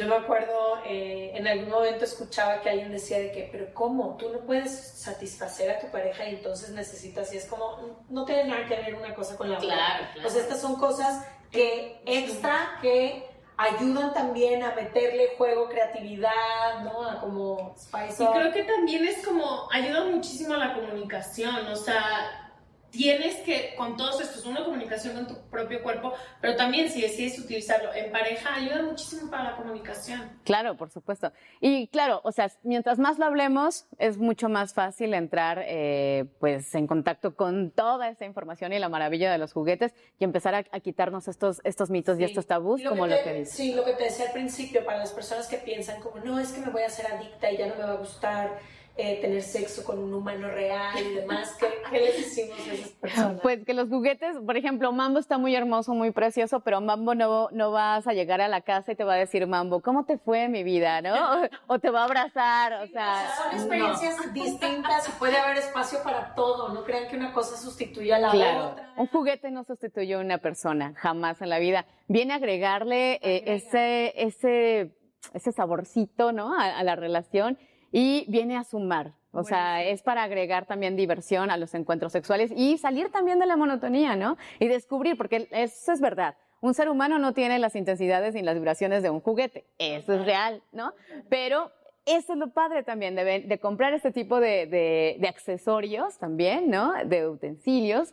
yo 0.00 0.08
me 0.08 0.16
acuerdo, 0.16 0.78
eh, 0.86 1.32
en 1.34 1.46
algún 1.46 1.68
momento 1.68 2.04
escuchaba 2.04 2.62
que 2.62 2.70
alguien 2.70 2.90
decía 2.90 3.18
de 3.18 3.30
que, 3.32 3.50
pero 3.52 3.72
¿cómo? 3.74 4.16
Tú 4.16 4.30
no 4.30 4.38
puedes 4.40 4.70
satisfacer 4.72 5.70
a 5.70 5.78
tu 5.78 5.88
pareja 5.88 6.24
y 6.26 6.36
entonces 6.36 6.70
necesitas, 6.70 7.32
y 7.34 7.36
es 7.36 7.44
como, 7.44 7.98
no 8.08 8.24
tiene 8.24 8.44
nada 8.44 8.64
que 8.66 8.76
ver 8.76 8.94
una 8.94 9.14
cosa 9.14 9.36
con 9.36 9.50
la 9.50 9.58
otra. 9.58 9.68
Claro, 9.68 10.04
Pues 10.22 10.34
estas 10.36 10.58
son 10.58 10.76
cosas 10.76 11.26
que 11.50 12.00
extra, 12.06 12.78
que 12.80 13.28
ayudan 13.58 14.14
también 14.14 14.62
a 14.62 14.74
meterle 14.74 15.34
juego, 15.36 15.68
creatividad, 15.68 16.82
¿no? 16.82 17.06
A 17.06 17.20
como 17.20 17.74
spice 17.76 18.24
Y 18.24 18.26
creo 18.26 18.52
que 18.52 18.62
también 18.64 19.04
es 19.06 19.22
como, 19.22 19.68
ayuda 19.70 20.04
muchísimo 20.06 20.54
a 20.54 20.56
la 20.56 20.72
comunicación, 20.72 21.66
o 21.66 21.76
sea 21.76 22.49
tienes 22.90 23.36
que, 23.36 23.74
con 23.76 23.96
todos 23.96 24.20
estos, 24.20 24.44
una 24.46 24.64
comunicación 24.64 25.14
con 25.14 25.26
tu 25.28 25.40
propio 25.50 25.82
cuerpo, 25.82 26.12
pero 26.40 26.56
también 26.56 26.88
si 26.88 27.00
decides 27.00 27.38
utilizarlo 27.38 27.92
en 27.94 28.10
pareja, 28.10 28.54
ayuda 28.54 28.82
muchísimo 28.82 29.30
para 29.30 29.50
la 29.50 29.56
comunicación. 29.56 30.40
Claro, 30.44 30.76
por 30.76 30.90
supuesto. 30.90 31.32
Y 31.60 31.88
claro, 31.88 32.20
o 32.24 32.32
sea, 32.32 32.50
mientras 32.62 32.98
más 32.98 33.18
lo 33.18 33.26
hablemos, 33.26 33.86
es 33.98 34.18
mucho 34.18 34.48
más 34.48 34.74
fácil 34.74 35.14
entrar 35.14 35.62
eh, 35.66 36.26
pues 36.40 36.74
en 36.74 36.86
contacto 36.86 37.34
con 37.36 37.70
toda 37.70 38.08
esa 38.08 38.24
información 38.24 38.72
y 38.72 38.78
la 38.78 38.88
maravilla 38.88 39.30
de 39.30 39.38
los 39.38 39.52
juguetes 39.52 39.94
y 40.18 40.24
empezar 40.24 40.54
a, 40.54 40.62
quitarnos 40.80 41.28
estos, 41.28 41.60
estos 41.64 41.90
mitos 41.90 42.18
y 42.18 42.24
estos 42.24 42.46
tabús, 42.46 42.82
como 42.82 43.06
lo 43.06 43.16
que 43.22 43.34
dices. 43.34 43.54
Sí, 43.54 43.74
lo 43.74 43.84
que 43.84 43.92
te 43.92 44.04
decía 44.04 44.26
al 44.26 44.32
principio, 44.32 44.84
para 44.84 44.98
las 44.98 45.12
personas 45.12 45.46
que 45.46 45.58
piensan 45.58 46.00
como, 46.00 46.18
no, 46.24 46.38
es 46.38 46.52
que 46.52 46.60
me 46.60 46.70
voy 46.70 46.82
a 46.82 46.86
hacer 46.86 47.06
adicta 47.12 47.50
y 47.50 47.58
ya 47.58 47.66
no 47.66 47.76
me 47.76 47.82
va 47.82 47.92
a 47.92 47.96
gustar 47.96 48.58
eh, 49.00 49.18
tener 49.20 49.40
sexo 49.40 49.82
con 49.82 49.98
un 49.98 50.12
humano 50.12 50.48
real 50.48 50.94
y 51.00 51.14
demás. 51.14 51.56
¿Qué, 51.58 51.66
¿Qué, 51.90 52.00
les 52.00 52.16
decimos 52.18 52.58
a 52.68 52.74
esas 52.74 52.90
personas? 52.90 53.40
Pues 53.40 53.64
que 53.64 53.72
los 53.72 53.88
juguetes, 53.88 54.36
por 54.44 54.58
ejemplo, 54.58 54.92
Mambo 54.92 55.18
está 55.18 55.38
muy 55.38 55.54
hermoso, 55.54 55.94
muy 55.94 56.10
precioso, 56.10 56.60
pero 56.60 56.82
Mambo 56.82 57.14
no, 57.14 57.48
no 57.50 57.70
vas 57.70 58.06
a 58.06 58.12
llegar 58.12 58.42
a 58.42 58.48
la 58.48 58.60
casa 58.60 58.92
y 58.92 58.96
te 58.96 59.04
va 59.04 59.14
a 59.14 59.16
decir, 59.16 59.46
Mambo, 59.46 59.80
¿cómo 59.80 60.04
te 60.04 60.18
fue 60.18 60.48
mi 60.48 60.62
vida? 60.64 61.00
¿no? 61.00 61.14
O, 61.66 61.78
te 61.78 61.88
va 61.88 62.02
a 62.02 62.04
abrazar, 62.04 62.72
o 62.82 62.86
sea... 62.88 63.30
son 63.36 63.54
experiencias 63.54 64.34
distintas 64.34 65.08
y 65.08 65.12
puede 65.12 65.36
haber 65.38 65.58
espacio 65.58 66.02
para 66.02 66.34
todo, 66.34 66.74
no 66.74 66.84
crean 66.84 67.08
que 67.08 67.16
una 67.16 67.32
cosa 67.32 67.56
sustituye 67.56 68.12
a 68.12 68.18
la 68.18 68.28
otra. 68.28 68.92
Un 68.96 69.06
juguete 69.06 69.50
no 69.50 69.64
sustituye 69.64 70.14
a 70.14 70.18
una 70.18 70.38
persona, 70.38 70.92
jamás 70.96 71.40
en 71.40 71.48
la 71.48 71.58
vida. 71.58 71.86
Viene 72.08 72.34
a 72.34 72.36
agregarle 72.36 73.14
eh, 73.22 73.44
ese, 73.46 74.12
ese, 74.16 74.94
ese 75.32 75.52
saborcito, 75.52 76.32
¿no? 76.32 76.54
a 76.58 76.82
la 76.82 76.96
relación 76.96 77.56
y 77.92 78.24
viene 78.28 78.56
a 78.56 78.64
sumar. 78.64 79.12
O 79.32 79.44
sea, 79.44 79.84
es 79.84 80.02
para 80.02 80.24
agregar 80.24 80.66
también 80.66 80.96
diversión 80.96 81.50
a 81.50 81.56
los 81.56 81.74
encuentros 81.74 82.10
sexuales 82.10 82.52
y 82.56 82.78
salir 82.78 83.12
también 83.12 83.38
de 83.38 83.46
la 83.46 83.56
monotonía, 83.56 84.16
¿no? 84.16 84.36
Y 84.58 84.66
descubrir, 84.66 85.16
porque 85.16 85.48
eso 85.52 85.92
es 85.92 86.00
verdad. 86.00 86.36
Un 86.60 86.74
ser 86.74 86.88
humano 86.88 87.18
no 87.18 87.32
tiene 87.32 87.58
las 87.58 87.76
intensidades 87.76 88.34
ni 88.34 88.42
las 88.42 88.54
vibraciones 88.54 89.02
de 89.02 89.10
un 89.10 89.20
juguete. 89.20 89.66
Eso 89.78 90.14
es 90.14 90.26
real, 90.26 90.62
¿no? 90.72 90.94
Pero 91.28 91.70
eso 92.06 92.32
es 92.32 92.38
lo 92.38 92.50
padre 92.50 92.82
también 92.82 93.14
de, 93.14 93.58
comprar 93.60 93.94
este 93.94 94.10
tipo 94.10 94.40
de, 94.40 94.66
de, 94.66 95.28
accesorios 95.28 96.18
también, 96.18 96.68
¿no? 96.68 96.92
De 97.04 97.28
utensilios 97.28 98.12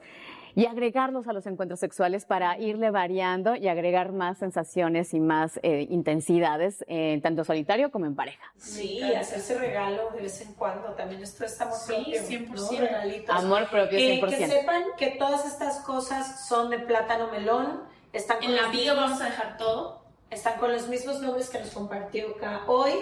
y 0.58 0.66
agregarlos 0.66 1.28
a 1.28 1.34
los 1.34 1.46
encuentros 1.46 1.80
sexuales 1.80 2.26
para 2.26 2.58
irle 2.58 2.90
variando 2.90 3.56
y 3.56 3.68
agregar 3.68 4.12
más 4.12 4.40
sensaciones 4.40 5.14
y 5.14 5.20
más 5.20 5.60
eh, 5.62 5.86
intensidades, 5.92 6.84
eh, 6.88 7.20
tanto 7.22 7.44
solitario 7.44 7.92
como 7.92 8.08
en 8.08 8.16
pareja. 8.16 8.42
Sí, 8.58 9.04
hacerse 9.14 9.60
regalo 9.60 10.10
de 10.16 10.24
vez 10.24 10.42
en 10.42 10.56
cuando, 10.56 10.96
también 10.96 11.22
esto 11.22 11.46
es 11.46 11.62
amor 11.62 11.78
propio, 11.86 12.22
100%. 12.24 13.26
Amor 13.30 13.70
propio, 13.70 14.00
100%. 14.00 14.30
que 14.36 14.48
sepan 14.48 14.84
que 14.98 15.12
todas 15.12 15.46
estas 15.46 15.82
cosas 15.82 16.48
son 16.48 16.72
de 16.72 16.80
plátano 16.80 17.30
melón, 17.30 17.84
están 18.12 18.42
En 18.42 18.56
la 18.56 18.70
bio 18.70 18.96
vamos 18.96 19.22
a 19.22 19.26
dejar 19.26 19.58
todo. 19.58 20.02
Están 20.32 20.58
con 20.58 20.72
los 20.72 20.88
mismos 20.88 21.22
nombres 21.22 21.52
que 21.52 21.60
nos 21.60 21.70
compartió 21.70 22.30
acá 22.36 22.64
hoy. 22.66 22.94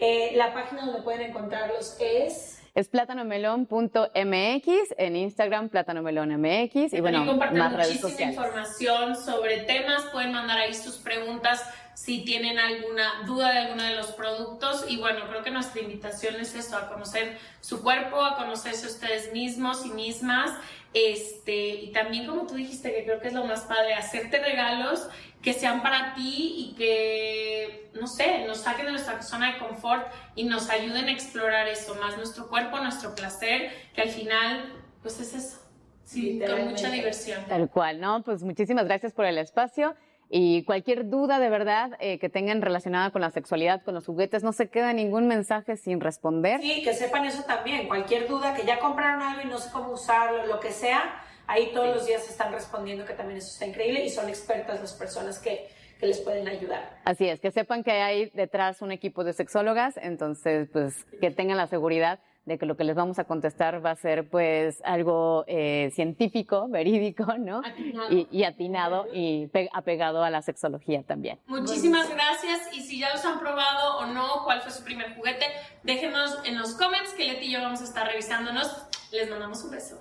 Eh, 0.00 0.32
la 0.34 0.52
página 0.52 0.86
donde 0.86 1.02
pueden 1.02 1.20
encontrarlos 1.20 1.96
es 2.00 2.58
es 2.76 2.88
plátanomelón.mx, 2.88 4.68
en 4.98 5.16
Instagram 5.16 5.70
plátanomelónmx 5.70 6.92
y 6.92 7.00
bueno, 7.00 7.24
más 7.24 7.72
redes 7.72 8.02
muchísima 8.02 8.30
información 8.30 9.16
sobre 9.16 9.62
temas, 9.62 10.04
pueden 10.12 10.32
mandar 10.32 10.58
ahí 10.58 10.74
sus 10.74 10.98
preguntas 10.98 11.64
si 11.96 12.26
tienen 12.26 12.58
alguna 12.58 13.22
duda 13.24 13.52
de 13.52 13.58
alguno 13.60 13.82
de 13.82 13.96
los 13.96 14.08
productos 14.08 14.84
y 14.86 14.98
bueno, 14.98 15.26
creo 15.30 15.42
que 15.42 15.50
nuestra 15.50 15.80
invitación 15.80 16.36
es 16.36 16.54
eso, 16.54 16.76
a 16.76 16.90
conocer 16.90 17.38
su 17.62 17.82
cuerpo, 17.82 18.22
a 18.22 18.36
conocerse 18.36 18.86
ustedes 18.86 19.32
mismos 19.32 19.86
y 19.86 19.88
mismas, 19.88 20.50
este, 20.92 21.68
y 21.68 21.92
también 21.92 22.26
como 22.26 22.46
tú 22.46 22.54
dijiste, 22.54 22.92
que 22.92 23.04
creo 23.04 23.18
que 23.18 23.28
es 23.28 23.32
lo 23.32 23.46
más 23.46 23.62
padre, 23.62 23.94
hacerte 23.94 24.38
regalos 24.40 25.08
que 25.40 25.54
sean 25.54 25.82
para 25.82 26.12
ti 26.12 26.54
y 26.58 26.74
que, 26.76 27.90
no 27.94 28.06
sé, 28.06 28.44
nos 28.46 28.58
saquen 28.58 28.84
de 28.86 28.92
nuestra 28.92 29.22
zona 29.22 29.54
de 29.54 29.58
confort 29.58 30.06
y 30.34 30.44
nos 30.44 30.68
ayuden 30.68 31.06
a 31.06 31.12
explorar 31.12 31.66
eso, 31.66 31.94
más 31.94 32.14
nuestro 32.18 32.48
cuerpo, 32.48 32.78
nuestro 32.78 33.14
placer, 33.14 33.72
que 33.94 34.02
al 34.02 34.10
final, 34.10 34.70
pues 35.00 35.18
es 35.18 35.34
eso. 35.34 35.62
Sí, 36.04 36.38
con 36.46 36.68
mucha 36.68 36.90
diversión. 36.90 37.42
Tal 37.46 37.70
cual, 37.70 38.00
¿no? 38.00 38.22
Pues 38.22 38.42
muchísimas 38.42 38.84
gracias 38.84 39.14
por 39.14 39.24
el 39.24 39.38
espacio. 39.38 39.96
Y 40.28 40.64
cualquier 40.64 41.08
duda 41.08 41.38
de 41.38 41.48
verdad 41.50 41.92
eh, 42.00 42.18
que 42.18 42.28
tengan 42.28 42.62
relacionada 42.62 43.10
con 43.10 43.20
la 43.20 43.30
sexualidad, 43.30 43.82
con 43.82 43.94
los 43.94 44.06
juguetes, 44.06 44.42
no 44.42 44.52
se 44.52 44.68
queda 44.68 44.92
ningún 44.92 45.28
mensaje 45.28 45.76
sin 45.76 46.00
responder. 46.00 46.60
Sí, 46.60 46.82
que 46.82 46.94
sepan 46.94 47.24
eso 47.24 47.44
también. 47.44 47.86
Cualquier 47.86 48.26
duda 48.26 48.54
que 48.54 48.64
ya 48.64 48.78
compraron 48.78 49.22
algo 49.22 49.42
y 49.42 49.46
no 49.46 49.58
sé 49.58 49.70
cómo 49.72 49.92
usarlo, 49.92 50.46
lo 50.46 50.58
que 50.58 50.72
sea, 50.72 51.22
Ahí 51.46 51.70
todos 51.72 51.94
los 51.94 52.06
días 52.06 52.28
están 52.28 52.52
respondiendo, 52.52 53.04
que 53.04 53.14
también 53.14 53.38
eso 53.38 53.48
está 53.48 53.66
increíble 53.66 54.04
y 54.04 54.10
son 54.10 54.28
expertas 54.28 54.80
las 54.80 54.92
personas 54.94 55.38
que, 55.38 55.68
que 56.00 56.06
les 56.06 56.20
pueden 56.20 56.48
ayudar. 56.48 56.98
Así 57.04 57.28
es, 57.28 57.40
que 57.40 57.52
sepan 57.52 57.84
que 57.84 57.92
hay 57.92 58.30
detrás 58.30 58.82
un 58.82 58.90
equipo 58.90 59.22
de 59.22 59.32
sexólogas, 59.32 59.96
entonces 60.02 60.68
pues 60.72 61.04
que 61.20 61.30
tengan 61.30 61.56
la 61.56 61.68
seguridad 61.68 62.18
de 62.46 62.58
que 62.58 62.64
lo 62.64 62.76
que 62.76 62.84
les 62.84 62.96
vamos 62.96 63.18
a 63.18 63.24
contestar 63.24 63.84
va 63.84 63.90
a 63.90 63.96
ser 63.96 64.28
pues 64.28 64.80
algo 64.84 65.44
eh, 65.48 65.90
científico, 65.94 66.68
verídico, 66.70 67.26
¿no? 67.38 67.60
Atinado. 67.64 68.12
Y, 68.12 68.28
y, 68.30 68.44
atinado 68.44 69.06
y 69.12 69.50
apegado 69.72 70.22
a 70.22 70.30
la 70.30 70.42
sexología 70.42 71.02
también. 71.02 71.38
Muchísimas 71.46 72.08
gracias 72.08 72.72
y 72.72 72.82
si 72.82 73.00
ya 73.00 73.12
los 73.12 73.24
han 73.24 73.40
probado 73.40 73.98
o 73.98 74.06
no, 74.06 74.44
cuál 74.44 74.62
fue 74.62 74.70
su 74.70 74.82
primer 74.84 75.14
juguete, 75.16 75.44
déjenos 75.82 76.38
en 76.44 76.56
los 76.56 76.74
comments 76.74 77.12
que 77.14 77.24
Leti 77.24 77.46
y 77.46 77.52
yo 77.52 77.60
vamos 77.60 77.80
a 77.80 77.84
estar 77.84 78.06
revisándonos. 78.06 78.86
Les 79.12 79.28
mandamos 79.28 79.62
un 79.64 79.70
beso. 79.72 80.00